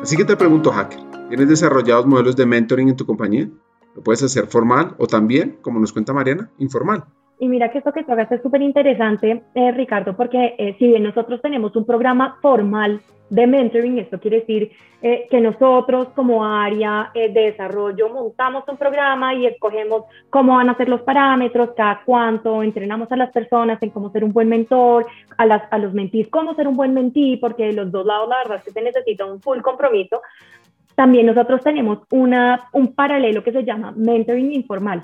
Así 0.00 0.16
que 0.16 0.24
te 0.24 0.36
pregunto, 0.36 0.70
hacker, 0.70 1.00
¿tienes 1.28 1.48
desarrollados 1.48 2.06
modelos 2.06 2.34
de 2.34 2.46
mentoring 2.46 2.88
en 2.88 2.96
tu 2.96 3.04
compañía? 3.04 3.46
Lo 3.94 4.02
puedes 4.02 4.22
hacer 4.22 4.46
formal 4.46 4.94
o 4.98 5.06
también, 5.06 5.58
como 5.60 5.78
nos 5.78 5.92
cuenta 5.92 6.14
Mariana, 6.14 6.50
informal. 6.58 7.04
Y 7.38 7.48
mira 7.48 7.70
que 7.70 7.78
esto 7.78 7.92
que 7.92 8.00
hagas 8.00 8.32
es 8.32 8.40
súper 8.40 8.62
interesante, 8.62 9.42
eh, 9.54 9.72
Ricardo, 9.72 10.16
porque 10.16 10.54
eh, 10.58 10.74
si 10.78 10.88
bien 10.88 11.02
nosotros 11.02 11.42
tenemos 11.42 11.76
un 11.76 11.84
programa 11.84 12.38
formal 12.40 13.02
de 13.28 13.46
mentoring, 13.46 13.98
esto 13.98 14.18
quiere 14.18 14.40
decir 14.40 14.70
eh, 15.02 15.26
que 15.28 15.40
nosotros 15.40 16.08
como 16.14 16.46
área 16.46 17.10
de 17.12 17.28
desarrollo 17.28 18.08
montamos 18.08 18.64
un 18.68 18.78
programa 18.78 19.34
y 19.34 19.46
escogemos 19.46 20.04
cómo 20.30 20.54
van 20.54 20.70
a 20.70 20.76
ser 20.76 20.88
los 20.88 21.02
parámetros, 21.02 21.70
cada 21.76 22.02
cuánto, 22.06 22.62
entrenamos 22.62 23.10
a 23.12 23.16
las 23.16 23.30
personas 23.32 23.82
en 23.82 23.90
cómo 23.90 24.10
ser 24.12 24.24
un 24.24 24.32
buen 24.32 24.48
mentor, 24.48 25.06
a, 25.36 25.44
las, 25.44 25.70
a 25.70 25.78
los 25.78 25.92
mentís 25.92 26.28
cómo 26.28 26.54
ser 26.54 26.68
un 26.68 26.76
buen 26.76 26.94
mentí, 26.94 27.36
porque 27.36 27.66
de 27.66 27.72
los 27.74 27.92
dos 27.92 28.06
lados 28.06 28.28
la 28.30 28.38
verdad 28.38 28.58
es 28.58 28.64
que 28.64 28.70
se 28.70 28.80
necesita 28.80 29.26
un 29.26 29.42
full 29.42 29.60
compromiso, 29.60 30.22
también 30.94 31.26
nosotros 31.26 31.60
tenemos 31.62 31.98
una, 32.10 32.68
un 32.72 32.94
paralelo 32.94 33.44
que 33.44 33.52
se 33.52 33.64
llama 33.64 33.92
mentoring 33.94 34.52
informal. 34.52 35.02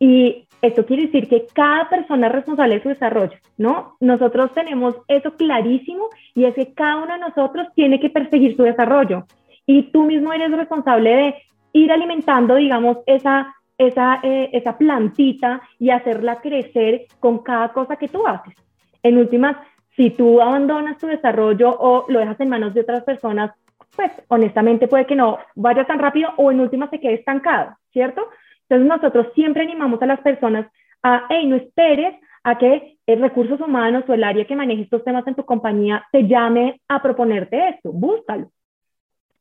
Y 0.00 0.48
esto 0.62 0.86
quiere 0.86 1.06
decir 1.06 1.28
que 1.28 1.46
cada 1.52 1.88
persona 1.88 2.28
es 2.28 2.32
responsable 2.32 2.76
de 2.76 2.82
su 2.82 2.88
desarrollo, 2.88 3.36
¿no? 3.58 3.96
Nosotros 4.00 4.52
tenemos 4.54 4.94
eso 5.08 5.34
clarísimo 5.34 6.08
y 6.34 6.44
es 6.44 6.54
que 6.54 6.72
cada 6.72 6.98
uno 6.98 7.12
de 7.14 7.18
nosotros 7.18 7.66
tiene 7.74 7.98
que 7.98 8.10
perseguir 8.10 8.56
su 8.56 8.62
desarrollo. 8.62 9.26
Y 9.66 9.90
tú 9.90 10.04
mismo 10.04 10.32
eres 10.32 10.52
responsable 10.52 11.10
de 11.10 11.34
ir 11.72 11.90
alimentando, 11.90 12.54
digamos, 12.54 12.98
esa, 13.06 13.52
esa, 13.76 14.20
eh, 14.22 14.50
esa 14.52 14.78
plantita 14.78 15.60
y 15.80 15.90
hacerla 15.90 16.40
crecer 16.40 17.06
con 17.18 17.42
cada 17.42 17.72
cosa 17.72 17.96
que 17.96 18.08
tú 18.08 18.24
haces. 18.26 18.54
En 19.02 19.18
últimas, 19.18 19.56
si 19.96 20.10
tú 20.10 20.40
abandonas 20.40 20.96
tu 20.98 21.08
desarrollo 21.08 21.76
o 21.76 22.04
lo 22.08 22.20
dejas 22.20 22.38
en 22.38 22.48
manos 22.48 22.72
de 22.72 22.82
otras 22.82 23.02
personas, 23.02 23.50
pues 23.96 24.12
honestamente 24.28 24.86
puede 24.86 25.06
que 25.06 25.16
no 25.16 25.38
vaya 25.56 25.84
tan 25.84 25.98
rápido 25.98 26.30
o 26.36 26.52
en 26.52 26.60
última 26.60 26.88
se 26.88 27.00
quede 27.00 27.14
estancado, 27.14 27.76
¿cierto? 27.92 28.22
Entonces 28.68 28.88
nosotros 28.88 29.26
siempre 29.34 29.62
animamos 29.62 30.00
a 30.02 30.06
las 30.06 30.20
personas 30.20 30.66
a, 31.02 31.26
hey, 31.28 31.46
no 31.46 31.56
esperes 31.56 32.14
a 32.44 32.58
que 32.58 32.96
el 33.06 33.20
recursos 33.20 33.60
humanos 33.60 34.04
o 34.08 34.14
el 34.14 34.24
área 34.24 34.44
que 34.44 34.56
maneje 34.56 34.82
estos 34.82 35.04
temas 35.04 35.26
en 35.26 35.34
tu 35.34 35.44
compañía 35.44 36.06
te 36.12 36.26
llame 36.26 36.80
a 36.88 37.02
proponerte 37.02 37.68
esto, 37.68 37.92
búscalo. 37.92 38.50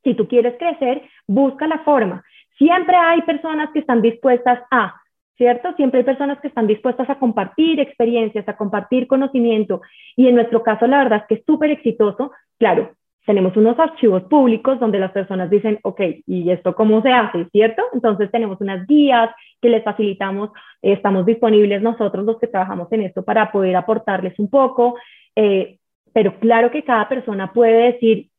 Si 0.03 0.13
tú 0.15 0.27
quieres 0.27 0.55
crecer, 0.57 1.03
busca 1.27 1.67
la 1.67 1.79
forma. 1.79 2.23
Siempre 2.57 2.95
hay 2.95 3.21
personas 3.21 3.69
que 3.71 3.79
están 3.79 4.01
dispuestas 4.01 4.59
a, 4.71 4.95
¿cierto? 5.37 5.73
Siempre 5.75 5.99
hay 5.99 6.05
personas 6.05 6.39
que 6.39 6.47
están 6.47 6.67
dispuestas 6.67 7.09
a 7.09 7.17
compartir 7.19 7.79
experiencias, 7.79 8.47
a 8.47 8.57
compartir 8.57 9.07
conocimiento. 9.07 9.81
Y 10.15 10.27
en 10.27 10.35
nuestro 10.35 10.63
caso, 10.63 10.87
la 10.87 10.99
verdad 10.99 11.19
es 11.21 11.27
que 11.27 11.35
es 11.35 11.45
súper 11.45 11.71
exitoso. 11.71 12.31
Claro, 12.57 12.91
tenemos 13.25 13.55
unos 13.55 13.77
archivos 13.79 14.23
públicos 14.23 14.79
donde 14.79 14.99
las 14.99 15.11
personas 15.11 15.49
dicen, 15.49 15.79
ok, 15.83 16.01
¿y 16.25 16.49
esto 16.49 16.73
cómo 16.73 17.01
se 17.01 17.11
hace? 17.11 17.45
¿Cierto? 17.51 17.83
Entonces 17.93 18.31
tenemos 18.31 18.59
unas 18.61 18.87
guías 18.87 19.29
que 19.61 19.69
les 19.69 19.83
facilitamos, 19.83 20.49
estamos 20.81 21.25
disponibles 21.25 21.81
nosotros 21.81 22.25
los 22.25 22.39
que 22.39 22.47
trabajamos 22.47 22.91
en 22.91 23.03
esto 23.03 23.23
para 23.23 23.51
poder 23.51 23.75
aportarles 23.75 24.37
un 24.39 24.49
poco, 24.49 24.95
eh, 25.35 25.77
pero 26.13 26.39
claro 26.39 26.71
que 26.71 26.83
cada 26.83 27.07
persona 27.07 27.53
puede 27.53 27.93
decir, 27.93 28.29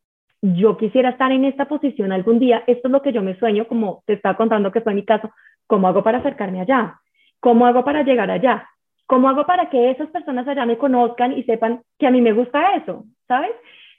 yo 0.43 0.77
quisiera 0.77 1.11
estar 1.11 1.31
en 1.31 1.45
esta 1.45 1.67
posición 1.67 2.11
algún 2.11 2.41
día, 2.41 2.65
esto 2.67 2.89
es 2.89 2.93
lo 2.93 3.03
que 3.03 3.13
yo 3.13 3.23
me 3.23 3.39
sueño, 3.39 3.69
como 3.69 4.03
te 4.07 4.15
estaba 4.15 4.37
contando 4.37 4.73
que 4.73 4.81
fue 4.81 4.95
mi 4.95 5.05
caso, 5.05 5.31
¿cómo 5.69 5.87
hago 5.87 6.03
para 6.03 6.19
acercarme 6.19 6.61
allá? 6.61 6.99
¿Cómo 7.39 7.67
hago 7.67 7.85
para 7.85 8.03
llegar 8.03 8.31
allá? 8.31 8.69
¿Cómo 9.07 9.29
hago 9.29 9.47
para 9.47 9.71
que 9.71 9.91
esas 9.91 10.09
personas 10.11 10.47
allá 10.49 10.67
me 10.67 10.79
conozcan 10.79 11.33
y 11.39 11.45
sepan 11.45 11.83
que 11.99 12.07
a 12.09 12.11
mí 12.11 12.21
me 12.21 12.33
gusta 12.33 12.75
eso? 12.77 13.05
¿Sabes? 13.29 13.53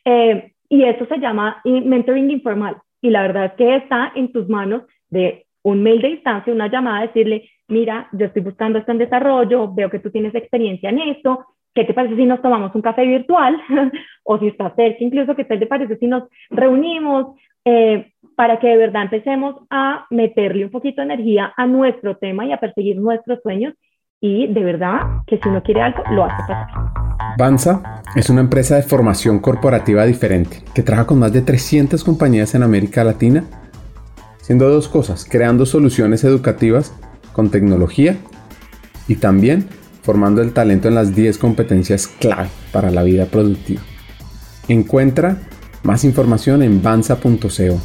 Eh, 0.06 0.53
y 0.74 0.84
eso 0.86 1.06
se 1.06 1.20
llama 1.20 1.62
mentoring 1.66 2.32
informal. 2.32 2.78
Y 3.00 3.12
la 3.12 3.22
verdad 3.22 3.46
es 3.46 3.52
que 3.54 3.76
está 3.76 4.12
en 4.16 4.32
tus 4.32 4.50
manos 4.50 4.82
de 5.12 5.46
un 5.62 5.84
mail 5.84 6.02
de 6.02 6.08
distancia, 6.10 6.52
una 6.52 6.68
llamada, 6.68 7.06
decirle, 7.06 7.48
mira, 7.68 8.10
yo 8.12 8.26
estoy 8.26 8.42
buscando 8.42 8.80
esto 8.80 8.92
en 8.92 8.98
desarrollo, 8.98 9.72
veo 9.72 9.92
que 9.92 10.00
tú 10.00 10.10
tienes 10.10 10.34
experiencia 10.34 10.90
en 10.90 10.98
esto, 10.98 11.46
¿qué 11.76 11.84
te 11.84 11.94
parece 11.94 12.16
si 12.16 12.26
nos 12.26 12.42
tomamos 12.42 12.74
un 12.74 12.82
café 12.82 13.06
virtual? 13.06 13.62
o 14.24 14.40
si 14.40 14.48
estás 14.48 14.74
cerca, 14.76 14.98
incluso, 15.04 15.36
¿qué 15.36 15.46
te 15.46 15.68
parece 15.68 15.96
si 15.98 16.08
nos 16.08 16.24
reunimos? 16.50 17.38
Eh, 17.66 18.12
para 18.36 18.58
que 18.60 18.68
de 18.68 18.78
verdad 18.78 19.04
empecemos 19.04 19.56
a 19.70 20.08
meterle 20.10 20.66
un 20.66 20.72
poquito 20.72 21.02
de 21.02 21.14
energía 21.14 21.54
a 21.56 21.68
nuestro 21.68 22.18
tema 22.18 22.48
y 22.48 22.52
a 22.52 22.60
perseguir 22.60 22.98
nuestros 22.98 23.42
sueños 23.44 23.76
y 24.24 24.48
de 24.48 24.64
verdad 24.64 25.02
que 25.28 25.38
si 25.38 25.50
uno 25.50 25.62
quiere 25.62 25.82
algo, 25.82 26.02
lo 26.12 26.24
hace 26.24 26.42
pasar. 26.48 26.68
Banza 27.38 28.02
es 28.16 28.30
una 28.30 28.40
empresa 28.40 28.78
de 28.78 28.84
formación 28.84 29.40
corporativa 29.40 30.06
diferente 30.06 30.64
que 30.74 30.82
trabaja 30.82 31.08
con 31.08 31.20
más 31.20 31.34
de 31.34 31.42
300 31.42 32.02
compañías 32.06 32.56
en 32.56 32.64
América 32.64 33.04
Latina, 33.04 33.44
haciendo 34.42 34.70
dos 34.70 34.88
cosas, 34.88 35.28
creando 35.30 35.66
soluciones 35.66 36.24
educativas 36.24 36.98
con 37.34 37.50
tecnología 37.50 38.16
y 39.10 39.16
también 39.16 39.68
formando 40.04 40.42
el 40.42 40.54
talento 40.54 40.88
en 40.88 40.96
las 40.96 41.14
10 41.14 41.38
competencias 41.38 42.08
clave 42.08 42.48
para 42.72 42.92
la 42.92 43.04
vida 43.04 43.26
productiva. 43.26 43.82
Encuentra 44.70 45.36
más 45.84 46.06
información 46.06 46.64
en 46.64 46.82
banza.co. 46.82 47.82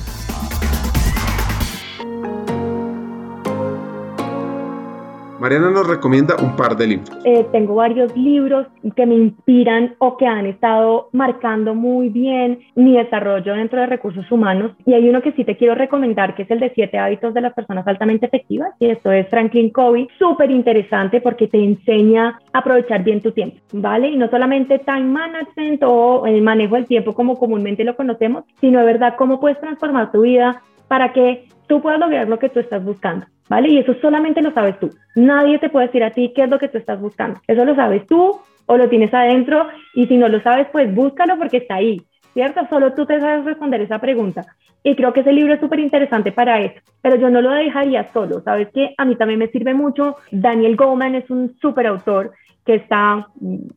Mariana 5.48 5.70
nos 5.70 5.88
recomienda 5.88 6.36
un 6.42 6.54
par 6.56 6.76
de 6.76 6.86
libros. 6.86 7.08
Eh, 7.24 7.46
tengo 7.52 7.76
varios 7.76 8.14
libros 8.14 8.66
que 8.94 9.06
me 9.06 9.14
inspiran 9.14 9.94
o 9.96 10.18
que 10.18 10.26
han 10.26 10.44
estado 10.44 11.08
marcando 11.12 11.74
muy 11.74 12.10
bien 12.10 12.58
mi 12.74 12.98
desarrollo 12.98 13.54
dentro 13.54 13.80
de 13.80 13.86
recursos 13.86 14.30
humanos. 14.30 14.72
Y 14.84 14.92
hay 14.92 15.08
uno 15.08 15.22
que 15.22 15.32
sí 15.32 15.46
te 15.46 15.56
quiero 15.56 15.74
recomendar, 15.74 16.34
que 16.34 16.42
es 16.42 16.50
el 16.50 16.60
de 16.60 16.70
siete 16.74 16.98
hábitos 16.98 17.32
de 17.32 17.40
las 17.40 17.54
personas 17.54 17.86
altamente 17.86 18.26
efectivas. 18.26 18.74
Y 18.78 18.90
esto 18.90 19.10
es 19.10 19.26
Franklin 19.30 19.70
Covey. 19.70 20.06
Súper 20.18 20.50
interesante 20.50 21.22
porque 21.22 21.48
te 21.48 21.64
enseña 21.64 22.38
a 22.52 22.58
aprovechar 22.58 23.02
bien 23.02 23.22
tu 23.22 23.32
tiempo, 23.32 23.56
¿vale? 23.72 24.10
Y 24.10 24.18
no 24.18 24.28
solamente 24.28 24.80
time 24.80 25.04
management 25.04 25.82
o 25.82 26.26
el 26.26 26.42
manejo 26.42 26.74
del 26.74 26.84
tiempo 26.84 27.14
como 27.14 27.38
comúnmente 27.38 27.84
lo 27.84 27.96
conocemos, 27.96 28.44
sino 28.60 28.80
de 28.80 28.84
verdad 28.84 29.14
cómo 29.16 29.40
puedes 29.40 29.58
transformar 29.60 30.12
tu 30.12 30.20
vida 30.20 30.60
para 30.88 31.14
que 31.14 31.46
tú 31.68 31.80
puedas 31.80 32.00
lograr 32.00 32.28
lo 32.28 32.38
que 32.38 32.48
tú 32.48 32.58
estás 32.58 32.82
buscando. 32.82 33.26
¿vale? 33.48 33.68
Y 33.68 33.78
eso 33.78 33.94
solamente 34.00 34.42
lo 34.42 34.52
sabes 34.52 34.78
tú. 34.78 34.90
Nadie 35.14 35.58
te 35.58 35.70
puede 35.70 35.86
decir 35.86 36.04
a 36.04 36.10
ti 36.10 36.32
qué 36.34 36.44
es 36.44 36.50
lo 36.50 36.58
que 36.58 36.68
tú 36.68 36.78
estás 36.78 37.00
buscando. 37.00 37.40
Eso 37.46 37.64
lo 37.64 37.74
sabes 37.74 38.06
tú 38.06 38.38
o 38.66 38.76
lo 38.76 38.88
tienes 38.88 39.12
adentro 39.12 39.66
y 39.94 40.06
si 40.06 40.16
no 40.16 40.28
lo 40.28 40.40
sabes, 40.42 40.68
pues 40.70 40.94
búscalo 40.94 41.38
porque 41.38 41.58
está 41.58 41.76
ahí, 41.76 42.02
¿cierto? 42.34 42.66
Solo 42.68 42.92
tú 42.94 43.06
te 43.06 43.18
sabes 43.18 43.44
responder 43.44 43.80
esa 43.80 43.98
pregunta. 43.98 44.44
Y 44.82 44.94
creo 44.94 45.12
que 45.12 45.20
ese 45.20 45.32
libro 45.32 45.54
es 45.54 45.60
súper 45.60 45.80
interesante 45.80 46.30
para 46.32 46.60
eso, 46.60 46.80
pero 47.02 47.16
yo 47.16 47.30
no 47.30 47.40
lo 47.40 47.50
dejaría 47.50 48.12
solo, 48.12 48.40
¿sabes? 48.42 48.68
Que 48.72 48.94
a 48.96 49.04
mí 49.04 49.16
también 49.16 49.40
me 49.40 49.48
sirve 49.48 49.74
mucho. 49.74 50.16
Daniel 50.30 50.76
Goleman 50.76 51.16
es 51.16 51.28
un 51.30 51.56
súper 51.60 51.86
autor 51.86 52.32
que 52.64 52.76
está 52.76 53.28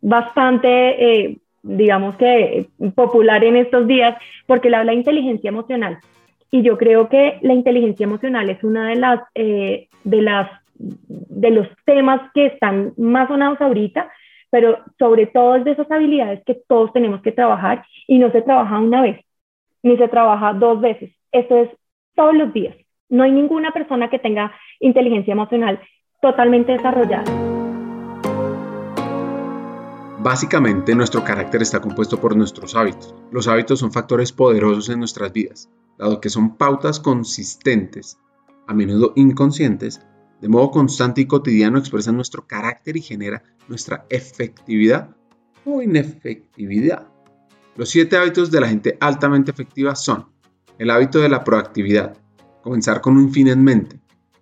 bastante... 0.01 1.23
Eh, 1.27 1.37
digamos 1.63 2.15
que 2.15 2.65
popular 2.95 3.43
en 3.43 3.55
estos 3.55 3.85
días, 3.85 4.17
porque 4.47 4.71
le 4.71 4.77
habla 4.77 4.93
de 4.93 4.97
inteligencia 4.97 5.49
emocional. 5.49 5.99
Y 6.53 6.63
yo 6.63 6.77
creo 6.77 7.07
que 7.07 7.39
la 7.41 7.53
inteligencia 7.53 8.03
emocional 8.03 8.49
es 8.49 8.61
una 8.61 8.91
eh, 9.35 9.87
de 10.03 10.21
las, 10.21 10.51
de 10.75 11.49
los 11.49 11.67
temas 11.85 12.29
que 12.33 12.47
están 12.47 12.93
más 12.97 13.29
sonados 13.29 13.61
ahorita, 13.61 14.11
pero 14.49 14.79
sobre 14.99 15.27
todo 15.27 15.55
es 15.55 15.63
de 15.63 15.71
esas 15.71 15.89
habilidades 15.89 16.43
que 16.45 16.61
todos 16.67 16.91
tenemos 16.91 17.21
que 17.21 17.31
trabajar 17.31 17.85
y 18.05 18.19
no 18.19 18.31
se 18.33 18.41
trabaja 18.41 18.79
una 18.79 19.01
vez, 19.01 19.25
ni 19.81 19.95
se 19.95 20.09
trabaja 20.09 20.51
dos 20.51 20.81
veces. 20.81 21.15
Esto 21.31 21.55
es 21.55 21.69
todos 22.15 22.35
los 22.35 22.51
días. 22.51 22.75
No 23.07 23.23
hay 23.23 23.31
ninguna 23.31 23.71
persona 23.71 24.09
que 24.09 24.19
tenga 24.19 24.51
inteligencia 24.81 25.31
emocional 25.31 25.79
totalmente 26.21 26.73
desarrollada. 26.73 27.23
Básicamente, 30.19 30.93
nuestro 30.95 31.23
carácter 31.23 31.61
está 31.61 31.79
compuesto 31.79 32.19
por 32.19 32.35
nuestros 32.35 32.75
hábitos. 32.75 33.15
Los 33.31 33.47
hábitos 33.47 33.79
son 33.79 33.91
factores 33.93 34.33
poderosos 34.33 34.89
en 34.89 34.99
nuestras 34.99 35.31
vidas 35.31 35.69
dado 35.97 36.21
que 36.21 36.29
son 36.29 36.57
pautas 36.57 36.99
consistentes, 36.99 38.17
a 38.67 38.73
menudo 38.73 39.13
inconscientes, 39.15 40.01
de 40.41 40.47
modo 40.47 40.71
constante 40.71 41.21
y 41.21 41.25
cotidiano 41.27 41.77
expresan 41.77 42.15
nuestro 42.15 42.47
carácter 42.47 42.97
y 42.97 43.01
genera 43.01 43.43
nuestra 43.67 44.05
efectividad 44.09 45.15
o 45.65 45.81
inefectividad. 45.81 47.07
Los 47.75 47.89
siete 47.89 48.17
hábitos 48.17 48.51
de 48.51 48.59
la 48.59 48.67
gente 48.67 48.97
altamente 48.99 49.51
efectiva 49.51 49.95
son 49.95 50.27
el 50.79 50.89
hábito 50.89 51.19
de 51.19 51.29
la 51.29 51.43
proactividad, 51.43 52.17
comenzar 52.63 53.01
con 53.01 53.17
un 53.17 53.31
fin 53.31 53.47
en 53.47 53.63
mente. 53.63 53.99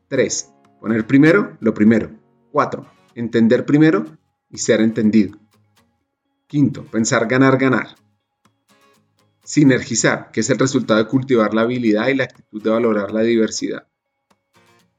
3. 0.07 0.53
Poner 0.79 1.05
primero 1.05 1.57
lo 1.59 1.73
primero. 1.73 2.09
4. 2.51 2.85
Entender 3.15 3.65
primero 3.65 4.05
y 4.49 4.57
ser 4.57 4.81
entendido. 4.81 5.37
Quinto, 6.47 6.83
pensar 6.85 7.27
ganar 7.27 7.57
ganar. 7.57 7.89
Sinergizar, 9.49 10.29
que 10.31 10.41
es 10.41 10.49
el 10.51 10.59
resultado 10.59 11.03
de 11.03 11.09
cultivar 11.09 11.55
la 11.55 11.61
habilidad 11.61 12.07
y 12.09 12.13
la 12.13 12.25
actitud 12.25 12.61
de 12.61 12.69
valorar 12.69 13.11
la 13.11 13.21
diversidad. 13.21 13.87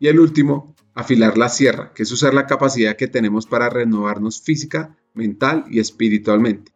Y 0.00 0.08
el 0.08 0.18
último, 0.18 0.74
afilar 0.92 1.38
la 1.38 1.48
sierra, 1.48 1.92
que 1.94 2.02
es 2.02 2.10
usar 2.10 2.34
la 2.34 2.46
capacidad 2.46 2.96
que 2.96 3.06
tenemos 3.06 3.46
para 3.46 3.70
renovarnos 3.70 4.42
física, 4.42 4.96
mental 5.14 5.66
y 5.70 5.78
espiritualmente. 5.78 6.72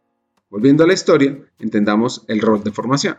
Volviendo 0.49 0.85
a 0.85 0.87
la 0.87 0.93
historia, 0.93 1.37
entendamos 1.59 2.23
el 2.29 2.39
rol 2.39 2.63
de 2.63 2.71
formación. 2.71 3.17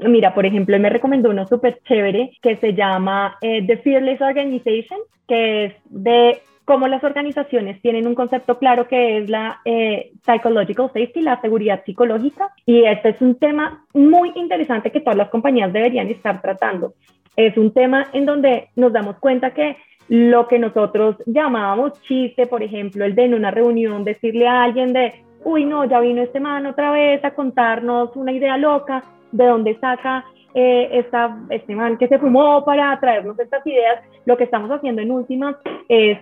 Mira, 0.00 0.34
por 0.34 0.44
ejemplo, 0.44 0.76
él 0.76 0.82
me 0.82 0.90
recomendó 0.90 1.30
uno 1.30 1.48
súper 1.48 1.80
chévere 1.88 2.32
que 2.42 2.58
se 2.58 2.74
llama 2.74 3.38
eh, 3.40 3.66
The 3.66 3.78
Fearless 3.78 4.20
Organization, 4.20 4.98
que 5.26 5.64
es 5.64 5.74
de 5.88 6.42
cómo 6.64 6.88
las 6.88 7.02
organizaciones 7.04 7.80
tienen 7.82 8.06
un 8.06 8.14
concepto 8.14 8.58
claro 8.58 8.86
que 8.88 9.18
es 9.18 9.30
la 9.30 9.60
eh, 9.64 10.12
psychological 10.24 10.88
safety, 10.88 11.22
la 11.22 11.40
seguridad 11.40 11.82
psicológica, 11.84 12.50
y 12.66 12.84
este 12.84 13.10
es 13.10 13.20
un 13.20 13.36
tema 13.36 13.84
muy 13.92 14.32
interesante 14.36 14.90
que 14.90 15.00
todas 15.00 15.16
las 15.16 15.30
compañías 15.30 15.72
deberían 15.72 16.08
estar 16.08 16.40
tratando. 16.40 16.94
Es 17.36 17.56
un 17.56 17.72
tema 17.72 18.06
en 18.12 18.26
donde 18.26 18.68
nos 18.76 18.92
damos 18.92 19.18
cuenta 19.18 19.52
que 19.52 19.76
lo 20.08 20.46
que 20.46 20.58
nosotros 20.58 21.16
llamábamos 21.26 22.00
chiste, 22.02 22.46
por 22.46 22.62
ejemplo, 22.62 23.04
el 23.04 23.14
de 23.14 23.24
en 23.24 23.34
una 23.34 23.50
reunión 23.50 24.04
decirle 24.04 24.46
a 24.46 24.62
alguien 24.62 24.92
de, 24.92 25.14
uy, 25.44 25.64
no, 25.64 25.84
ya 25.84 26.00
vino 26.00 26.22
este 26.22 26.40
man 26.40 26.66
otra 26.66 26.90
vez 26.90 27.24
a 27.24 27.30
contarnos 27.30 28.14
una 28.16 28.32
idea 28.32 28.56
loca, 28.56 29.02
de 29.30 29.46
dónde 29.46 29.78
saca 29.78 30.26
eh, 30.54 30.90
esta, 30.92 31.38
este 31.48 31.74
man 31.74 31.96
que 31.96 32.08
se 32.08 32.18
fumó 32.18 32.62
para 32.64 32.98
traernos 33.00 33.38
estas 33.38 33.66
ideas, 33.66 34.04
lo 34.26 34.36
que 34.36 34.44
estamos 34.44 34.70
haciendo 34.70 35.00
en 35.00 35.10
últimas 35.10 35.56
es 35.88 36.18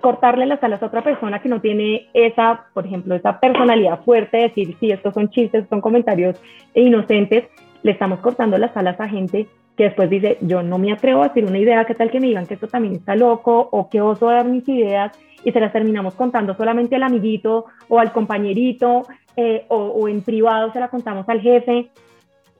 cortarle 0.00 0.46
las 0.46 0.62
alas 0.62 0.82
a 0.82 0.86
otra 0.86 1.02
persona 1.02 1.40
que 1.40 1.48
no 1.48 1.60
tiene 1.60 2.08
esa, 2.14 2.66
por 2.72 2.86
ejemplo, 2.86 3.14
esa 3.14 3.40
personalidad 3.40 4.04
fuerte, 4.04 4.38
decir, 4.38 4.76
si 4.78 4.90
estos 4.90 5.14
son 5.14 5.28
chistes, 5.30 5.66
son 5.68 5.80
comentarios 5.80 6.40
inocentes, 6.74 7.44
le 7.82 7.92
estamos 7.92 8.20
cortando 8.20 8.58
las 8.58 8.76
alas 8.76 9.00
a 9.00 9.08
gente 9.08 9.46
que 9.76 9.84
después 9.84 10.08
dice, 10.08 10.38
yo 10.40 10.62
no 10.62 10.78
me 10.78 10.92
atrevo 10.92 11.22
a 11.22 11.28
decir 11.28 11.44
una 11.44 11.58
idea, 11.58 11.84
¿qué 11.84 11.94
tal 11.94 12.10
que 12.10 12.18
me 12.18 12.28
digan 12.28 12.46
que 12.46 12.54
esto 12.54 12.66
también 12.66 12.94
está 12.94 13.14
loco 13.14 13.68
o 13.70 13.90
que 13.90 14.00
oso 14.00 14.26
dar 14.26 14.46
mis 14.46 14.66
ideas 14.68 15.12
y 15.44 15.52
se 15.52 15.60
las 15.60 15.72
terminamos 15.72 16.14
contando 16.14 16.54
solamente 16.54 16.96
al 16.96 17.02
amiguito 17.02 17.66
o 17.88 18.00
al 18.00 18.10
compañerito 18.10 19.02
eh, 19.36 19.66
o, 19.68 19.76
o 19.76 20.08
en 20.08 20.22
privado 20.22 20.72
se 20.72 20.80
la 20.80 20.88
contamos 20.88 21.28
al 21.28 21.40
jefe? 21.40 21.90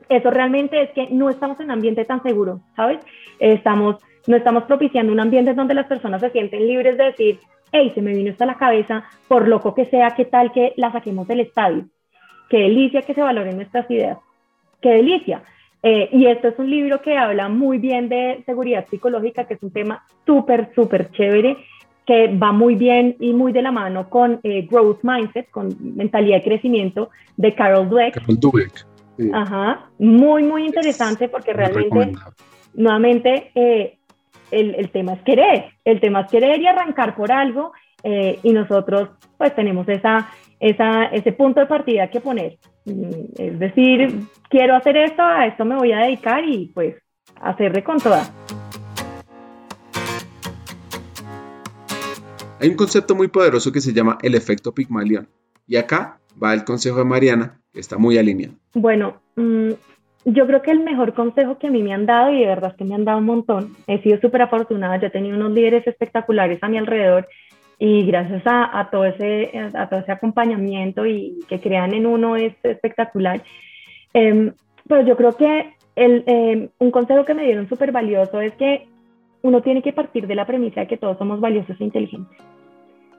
Eso 0.09 0.31
realmente 0.31 0.83
es 0.83 0.91
que 0.91 1.09
no 1.11 1.31
estamos 1.31 1.59
en 1.59 1.67
un 1.67 1.73
ambiente 1.73 2.05
tan 2.05 2.23
seguro, 2.23 2.61
¿sabes? 2.77 2.99
Estamos 3.39 3.97
no 4.27 4.37
estamos 4.37 4.65
propiciando 4.65 5.13
un 5.13 5.21
ambiente 5.21 5.55
donde 5.55 5.75
las 5.75 5.87
personas 5.87 6.21
se 6.21 6.31
sienten 6.31 6.67
libres 6.67 6.97
de 6.97 7.05
decir, 7.05 7.41
hey, 7.73 7.93
se 7.95 8.03
me 8.03 8.15
vino 8.15 8.31
esto 8.31 8.45
a 8.45 8.49
la 8.49 8.59
cabeza, 8.59 9.05
por 9.29 9.49
loco 9.49 9.75
que 9.75 9.87
sea, 9.87 10.11
qué 10.17 10.25
tal 10.25 10.53
que 10.53 10.73
la 10.77 10.93
saquemos 10.93 11.27
del 11.29 11.41
estadio. 11.41 11.85
Qué 12.49 12.59
delicia 12.59 13.03
que 13.03 13.15
se 13.15 13.23
valoren 13.23 13.57
nuestras 13.57 13.91
ideas. 13.91 14.19
Qué 14.81 14.91
delicia. 14.91 15.43
Eh, 15.83 16.09
y 16.13 16.27
esto 16.27 16.49
es 16.49 16.59
un 16.59 16.71
libro 16.71 17.01
que 17.01 17.17
habla 17.17 17.49
muy 17.49 17.79
bien 17.79 18.09
de 18.09 18.43
seguridad 18.47 18.87
psicológica, 18.89 19.45
que 19.45 19.55
es 19.55 19.63
un 19.63 19.71
tema 19.71 20.05
súper, 20.25 20.71
súper 20.75 21.11
chévere, 21.13 21.57
que 22.07 22.29
va 22.29 22.53
muy 22.53 22.77
bien 22.77 23.17
y 23.19 23.33
muy 23.33 23.53
de 23.53 23.63
la 23.63 23.73
mano 23.73 24.09
con 24.09 24.41
eh, 24.43 24.67
Growth 24.71 25.01
Mindset, 25.03 25.51
con 25.51 25.69
mentalidad 25.81 26.39
de 26.39 26.45
crecimiento 26.45 27.11
de 27.37 27.55
Carol 27.55 27.89
Dweck. 27.89 28.15
Carol 28.15 28.41
Dweck. 28.41 28.87
Ajá, 29.33 29.89
muy, 29.99 30.43
muy 30.43 30.67
interesante 30.67 31.29
porque 31.29 31.53
realmente, 31.53 32.13
nuevamente, 32.75 33.51
eh, 33.55 33.99
el, 34.51 34.91
tema 34.91 35.15
es 35.15 35.23
querer, 35.23 35.67
el 35.85 36.01
tema 36.01 36.21
es 36.23 36.31
querer 36.31 36.61
y 36.61 36.67
arrancar 36.67 37.15
por 37.15 37.33
algo 37.33 37.73
eh, 38.03 38.39
y 38.43 38.53
nosotros 38.53 39.11
pues 39.37 39.55
tenemos 39.55 39.89
esa, 39.89 40.31
esa, 40.61 41.07
ese 41.07 41.33
punto 41.33 41.61
de 41.61 41.67
partida 41.67 42.11
que 42.11 42.21
poner. 42.21 42.59
Mm, 42.85 43.11
es 43.37 43.59
decir, 43.59 44.21
quiero 44.49 44.77
hacer 44.77 44.97
esto, 44.97 45.23
a 45.23 45.47
esto 45.47 45.65
me 45.65 45.77
voy 45.77 45.93
a 45.93 45.99
dedicar 45.99 46.45
y 46.45 46.71
pues 46.75 46.97
hacerle 47.41 47.83
con 47.83 47.99
toda. 47.99 48.23
Hay 52.61 52.71
un 52.71 52.77
concepto 52.77 53.15
muy 53.15 53.29
poderoso 53.29 53.71
que 53.71 53.81
se 53.81 53.93
llama 53.93 54.19
el 54.23 54.35
efecto 54.35 54.73
Pigmalión. 54.73 55.29
Y 55.67 55.77
acá 55.77 56.21
va 56.43 56.55
el 56.55 56.65
consejo 56.65 56.99
de 56.99 57.05
Mariana, 57.05 57.61
que 57.73 57.81
está 57.81 57.99
muy 57.99 58.17
alineado. 58.17 58.55
Bueno, 58.75 59.21
mm, 59.37 59.73
yo 60.27 60.47
creo 60.47 60.61
que 60.61 60.73
el 60.73 60.81
mejor 60.81 61.15
consejo 61.15 61.57
que 61.57 61.69
a 61.69 61.71
mí 61.71 61.85
me 61.85 61.95
han 61.95 62.05
dado, 62.05 62.33
y 62.33 62.41
de 62.41 62.47
verdad 62.47 62.73
es 62.73 62.77
que 62.77 62.85
me 62.85 62.97
han 62.97 63.05
dado 63.05 63.19
un 63.19 63.27
montón, 63.27 63.77
he 63.87 64.03
sido 64.03 64.21
súper 64.21 64.43
afortunada, 64.43 64.97
yo 64.97 65.07
he 65.07 65.11
tenido 65.11 65.37
unos 65.37 65.53
líderes 65.53 65.87
espectaculares 65.87 66.59
a 66.63 66.69
mi 66.69 66.79
alrededor 66.79 67.29
y 67.79 68.05
gracias 68.07 68.43
a, 68.45 68.89
todo, 68.91 69.05
ese, 69.05 69.51
a 69.75 69.89
todo 69.89 70.01
ese 70.01 70.11
acompañamiento 70.11 71.07
y 71.07 71.39
que 71.49 71.61
crean 71.61 71.95
en 71.95 72.07
uno 72.07 72.35
es 72.35 72.55
espectacular. 72.65 73.43
Eh, 74.15 74.53
pero 74.89 75.03
yo 75.03 75.17
creo 75.17 75.37
que 75.37 75.75
el, 75.95 76.25
em, 76.27 76.69
un 76.79 76.91
consejo 76.91 77.25
que 77.25 77.35
me 77.35 77.45
dieron 77.45 77.69
súper 77.69 77.93
valioso 77.93 78.41
es 78.41 78.53
que 78.55 78.89
uno 79.43 79.63
tiene 79.63 79.83
que 79.83 79.93
partir 79.93 80.27
de 80.27 80.35
la 80.35 80.47
premisa 80.47 80.81
de 80.81 80.87
que 80.89 80.97
todos 80.97 81.19
somos 81.19 81.39
valiosos 81.39 81.81
e 81.81 81.85
inteligentes. 81.85 82.37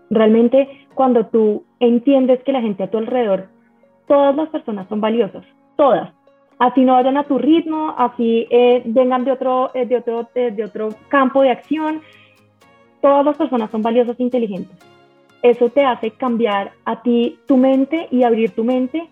Realmente 0.10 0.88
cuando 0.94 1.28
tú 1.28 1.64
entiendes 1.80 2.44
que 2.44 2.52
la 2.52 2.62
gente 2.62 2.84
a 2.84 2.90
tu 2.90 2.98
alrededor, 2.98 3.48
todas 4.08 4.36
las 4.36 4.50
personas 4.50 4.90
son 4.90 5.00
valiosas, 5.00 5.46
todas, 5.78 6.17
así 6.60 6.84
no 6.84 6.94
vayan 6.94 7.18
a 7.18 7.24
tu 7.24 7.38
ritmo, 7.38 7.94
así 7.98 8.48
eh, 8.50 8.82
vengan 8.86 9.24
de 9.26 9.32
otro, 9.32 9.72
eh, 9.74 9.86
de, 9.86 9.98
otro, 9.98 10.30
eh, 10.36 10.52
de 10.52 10.64
otro 10.64 10.90
campo 11.08 11.42
de 11.42 11.52
acción. 11.52 12.02
Todas 13.02 13.26
las 13.26 13.38
personas 13.38 13.70
son 13.72 13.82
valiosas 13.82 14.20
e 14.20 14.24
inteligentes. 14.24 14.78
Eso 15.42 15.70
te 15.70 15.86
hace 15.86 16.12
cambiar 16.12 16.72
a 16.86 17.02
ti 17.02 17.40
tu 17.46 17.58
mente 17.58 18.08
y 18.12 18.24
abrir 18.24 18.52
tu 18.52 18.64
mente 18.64 19.08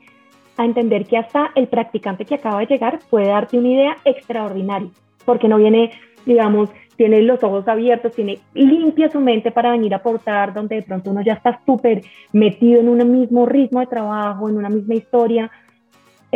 a 0.58 0.66
entender 0.66 1.06
que 1.06 1.18
hasta 1.18 1.52
el 1.56 1.68
practicante 1.68 2.26
que 2.26 2.36
acaba 2.36 2.60
de 2.60 2.68
llegar 2.68 3.00
puede 3.10 3.28
darte 3.28 3.58
una 3.58 3.70
idea 3.70 3.98
extraordinaria, 4.06 4.90
porque 5.26 5.48
no 5.48 5.58
viene, 5.58 5.92
digamos, 6.26 6.70
tiene 6.96 7.22
los 7.22 7.44
ojos 7.44 7.68
abiertos, 7.68 8.14
tiene 8.14 8.40
limpia 8.54 9.10
su 9.10 9.20
mente 9.20 9.52
para 9.52 9.72
venir 9.72 9.94
a 9.94 9.98
aportar, 9.98 10.54
donde 10.54 10.78
de 10.78 10.84
pronto 10.84 11.12
uno 11.12 11.22
ya 11.22 11.34
está 11.34 11.60
súper 11.66 12.04
metido 12.32 12.80
en 12.80 12.90
un 12.90 13.12
mismo 13.12 13.46
ritmo 13.46 13.82
de 13.82 13.88
trabajo, 13.88 14.50
en 14.50 14.58
una 14.58 14.70
misma 14.70 14.96
historia. 14.96 15.52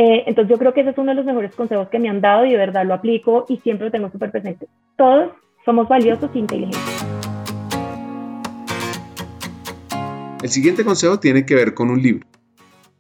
Eh, 0.01 0.23
entonces 0.27 0.49
yo 0.49 0.57
creo 0.57 0.73
que 0.73 0.79
ese 0.79 0.91
es 0.91 0.97
uno 0.97 1.11
de 1.11 1.15
los 1.15 1.25
mejores 1.25 1.53
consejos 1.53 1.89
que 1.89 1.99
me 1.99 2.07
han 2.07 2.21
dado 2.21 2.45
y 2.45 2.51
de 2.51 2.57
verdad 2.57 2.85
lo 2.85 2.93
aplico 2.93 3.45
y 3.49 3.57
siempre 3.57 3.87
lo 3.87 3.91
tengo 3.91 4.09
súper 4.09 4.31
presente. 4.31 4.65
Todos 4.95 5.33
somos 5.65 5.89
valiosos 5.89 6.31
e 6.33 6.39
inteligentes. 6.39 6.79
El 10.41 10.47
siguiente 10.47 10.85
consejo 10.85 11.19
tiene 11.19 11.45
que 11.45 11.53
ver 11.53 11.73
con 11.73 11.89
un 11.89 12.01
libro 12.01 12.25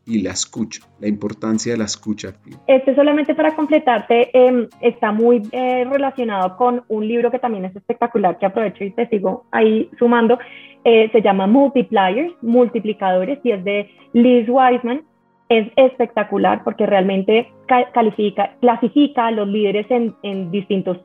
y 0.05 0.21
la 0.23 0.31
escucha, 0.31 0.81
la 0.99 1.07
importancia 1.07 1.71
de 1.71 1.77
la 1.77 1.85
escucha 1.85 2.29
activa. 2.29 2.59
Este 2.67 2.93
solamente 2.93 3.33
para 3.33 3.55
completarte 3.55 4.31
em, 4.33 4.67
está 4.81 5.13
muy 5.13 5.43
eh, 5.53 5.85
relacionado 5.89 6.57
con 6.57 6.83
un 6.89 7.07
libro 7.07 7.31
que 7.31 7.39
también 7.39 7.63
es 7.63 7.73
espectacular, 7.77 8.37
que 8.37 8.45
aprovecho 8.45 8.83
y 8.83 8.91
te 8.91 9.07
sigo 9.07 9.45
ahí 9.51 9.89
sumando. 9.97 10.37
Eh, 10.83 11.09
se 11.13 11.21
llama 11.21 11.47
Multipliers, 11.47 12.33
Multiplicadores, 12.41 13.39
y 13.41 13.51
es 13.51 13.63
de 13.63 13.89
Liz 14.11 14.49
Wiseman. 14.49 15.03
Es 15.49 15.67
espectacular 15.75 16.63
porque 16.63 16.85
realmente 16.85 17.51
califica, 17.93 18.55
clasifica 18.61 19.27
a 19.27 19.31
los 19.31 19.47
líderes 19.47 19.89
en, 19.89 20.15
en 20.23 20.51
distintos, 20.51 20.99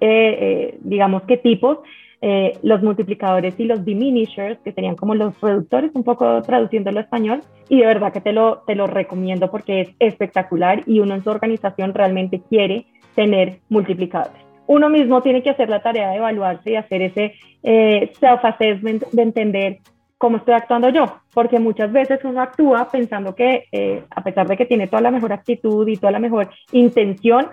eh, 0.00 0.78
digamos 0.82 1.22
que 1.22 1.38
tipos, 1.38 1.78
eh, 2.22 2.58
los 2.62 2.82
multiplicadores 2.82 3.58
y 3.58 3.64
los 3.64 3.82
diminishers, 3.82 4.58
que 4.60 4.72
serían 4.72 4.94
como 4.94 5.14
los 5.14 5.40
reductores, 5.40 5.90
un 5.94 6.04
poco 6.04 6.42
traduciéndolo 6.42 6.98
a 6.98 7.02
español, 7.02 7.40
y 7.70 7.78
de 7.78 7.86
verdad 7.86 8.12
que 8.12 8.20
te 8.20 8.34
lo, 8.34 8.58
te 8.66 8.74
lo 8.74 8.86
recomiendo 8.86 9.50
porque 9.50 9.80
es 9.80 9.88
espectacular 9.98 10.82
y 10.86 11.00
uno 11.00 11.14
en 11.14 11.24
su 11.24 11.30
organización 11.30 11.94
realmente 11.94 12.42
quiere 12.50 12.84
tener 13.14 13.60
multiplicadores. 13.70 14.42
Uno 14.66 14.90
mismo 14.90 15.22
tiene 15.22 15.42
que 15.42 15.50
hacer 15.50 15.70
la 15.70 15.82
tarea 15.82 16.10
de 16.10 16.16
evaluarse 16.16 16.72
y 16.72 16.76
hacer 16.76 17.00
ese 17.00 17.32
eh, 17.62 18.12
self-assessment 18.20 19.04
de 19.12 19.22
entender 19.22 19.78
cómo 20.20 20.36
estoy 20.36 20.52
actuando 20.52 20.90
yo, 20.90 21.06
porque 21.32 21.58
muchas 21.58 21.90
veces 21.90 22.20
uno 22.24 22.42
actúa 22.42 22.90
pensando 22.92 23.34
que 23.34 23.64
eh, 23.72 24.04
a 24.10 24.22
pesar 24.22 24.46
de 24.46 24.58
que 24.58 24.66
tiene 24.66 24.86
toda 24.86 25.00
la 25.00 25.10
mejor 25.10 25.32
actitud 25.32 25.88
y 25.88 25.96
toda 25.96 26.12
la 26.12 26.18
mejor 26.18 26.50
intención, 26.72 27.46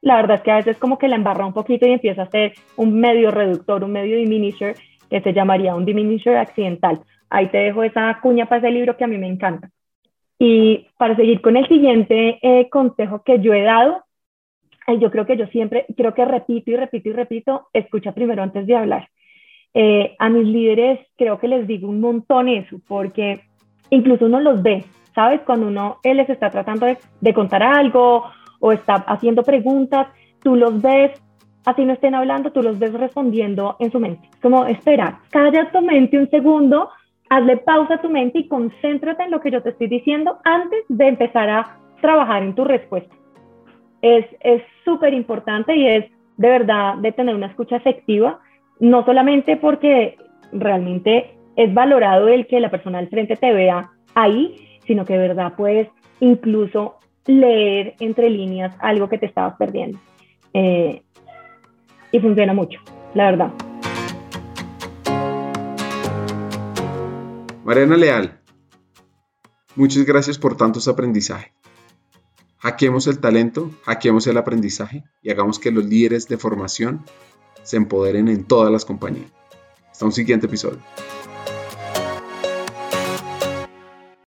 la 0.00 0.16
verdad 0.16 0.38
es 0.38 0.42
que 0.42 0.50
a 0.50 0.56
veces 0.56 0.78
como 0.78 0.98
que 0.98 1.06
la 1.06 1.14
embarra 1.14 1.46
un 1.46 1.52
poquito 1.52 1.86
y 1.86 1.92
empieza 1.92 2.22
a 2.22 2.30
ser 2.30 2.54
un 2.74 2.98
medio 2.98 3.30
reductor, 3.30 3.84
un 3.84 3.92
medio 3.92 4.16
diminisher, 4.16 4.74
que 5.08 5.20
se 5.20 5.32
llamaría 5.32 5.76
un 5.76 5.84
diminisher 5.84 6.36
accidental. 6.38 7.02
Ahí 7.30 7.50
te 7.50 7.58
dejo 7.58 7.84
esa 7.84 8.18
cuña 8.20 8.46
para 8.46 8.66
ese 8.66 8.72
libro 8.72 8.96
que 8.96 9.04
a 9.04 9.08
mí 9.08 9.16
me 9.16 9.28
encanta. 9.28 9.70
Y 10.40 10.88
para 10.98 11.14
seguir 11.14 11.40
con 11.40 11.56
el 11.56 11.68
siguiente 11.68 12.40
eh, 12.42 12.68
consejo 12.68 13.22
que 13.22 13.38
yo 13.38 13.54
he 13.54 13.62
dado, 13.62 14.02
eh, 14.88 14.98
yo 14.98 15.12
creo 15.12 15.24
que 15.24 15.36
yo 15.36 15.46
siempre, 15.46 15.86
creo 15.96 16.14
que 16.14 16.24
repito 16.24 16.72
y 16.72 16.76
repito 16.76 17.10
y 17.10 17.12
repito, 17.12 17.68
escucha 17.72 18.10
primero 18.10 18.42
antes 18.42 18.66
de 18.66 18.74
hablar. 18.74 19.08
Eh, 19.74 20.16
a 20.18 20.28
mis 20.28 20.46
líderes 20.46 21.00
creo 21.16 21.38
que 21.38 21.48
les 21.48 21.66
digo 21.66 21.88
un 21.88 22.00
montón 22.00 22.48
eso, 22.48 22.80
porque 22.88 23.42
incluso 23.90 24.26
uno 24.26 24.40
los 24.40 24.62
ve, 24.62 24.84
¿sabes? 25.14 25.40
Cuando 25.42 25.66
uno 25.68 25.98
él 26.02 26.16
les 26.16 26.30
está 26.30 26.50
tratando 26.50 26.86
de, 27.20 27.34
contar 27.34 27.62
algo 27.62 28.24
o 28.60 28.72
está 28.72 28.94
haciendo 28.94 29.42
preguntas, 29.42 30.08
tú 30.42 30.56
los 30.56 30.80
ves, 30.80 31.12
así 31.64 31.84
no 31.84 31.92
estén 31.92 32.14
hablando, 32.14 32.50
tú 32.50 32.62
los 32.62 32.78
ves 32.78 32.92
respondiendo 32.94 33.76
en 33.78 33.92
su 33.92 34.00
mente. 34.00 34.28
Como, 34.40 34.64
espera, 34.64 35.20
calla 35.30 35.70
tu 35.70 35.82
mente 35.82 36.18
un 36.18 36.30
segundo, 36.30 36.88
hazle 37.28 37.58
pausa 37.58 37.94
a 37.94 38.00
tu 38.00 38.08
mente 38.08 38.38
y 38.40 38.48
concéntrate 38.48 39.24
en 39.24 39.30
lo 39.30 39.40
que 39.40 39.50
yo 39.50 39.62
te 39.62 39.70
estoy 39.70 39.88
diciendo 39.88 40.38
antes 40.44 40.84
de 40.88 41.08
empezar 41.08 41.50
a 41.50 41.78
trabajar 42.00 42.42
en 42.42 42.54
tu 42.54 42.64
respuesta. 42.64 43.14
Es 44.00 44.62
súper 44.84 45.12
importante 45.12 45.76
y 45.76 45.86
es 45.86 46.04
de 46.36 46.48
verdad 46.48 46.94
de 46.96 47.12
tener 47.12 47.34
una 47.34 47.48
escucha 47.48 47.76
efectiva, 47.76 48.40
no 48.80 49.04
solamente 49.04 49.56
porque 49.56 50.16
realmente 50.52 51.36
es 51.56 51.72
valorado 51.74 52.28
el 52.28 52.46
que 52.46 52.60
la 52.60 52.70
persona 52.70 52.98
al 52.98 53.08
frente 53.08 53.36
te 53.36 53.52
vea 53.52 53.90
ahí, 54.14 54.80
sino 54.86 55.04
que 55.04 55.14
de 55.14 55.28
verdad 55.28 55.54
puedes 55.56 55.88
incluso 56.20 56.96
leer 57.26 57.94
entre 58.00 58.30
líneas 58.30 58.74
algo 58.80 59.08
que 59.08 59.18
te 59.18 59.26
estabas 59.26 59.56
perdiendo. 59.56 59.98
Eh, 60.54 61.02
y 62.10 62.20
funciona 62.20 62.54
mucho, 62.54 62.80
la 63.14 63.30
verdad. 63.30 63.52
Mariana 67.64 67.96
Leal, 67.96 68.40
muchas 69.76 70.06
gracias 70.06 70.38
por 70.38 70.56
tantos 70.56 70.88
aprendizajes. 70.88 71.52
Hackeemos 72.60 73.06
el 73.06 73.20
talento, 73.20 73.70
hackeemos 73.84 74.26
el 74.26 74.36
aprendizaje 74.36 75.04
y 75.22 75.30
hagamos 75.30 75.58
que 75.58 75.70
los 75.70 75.84
líderes 75.84 76.28
de 76.28 76.38
formación 76.38 77.04
se 77.62 77.76
empoderen 77.76 78.28
en 78.28 78.44
todas 78.44 78.70
las 78.70 78.84
compañías. 78.84 79.30
Hasta 79.90 80.04
un 80.04 80.12
siguiente 80.12 80.46
episodio. 80.46 80.78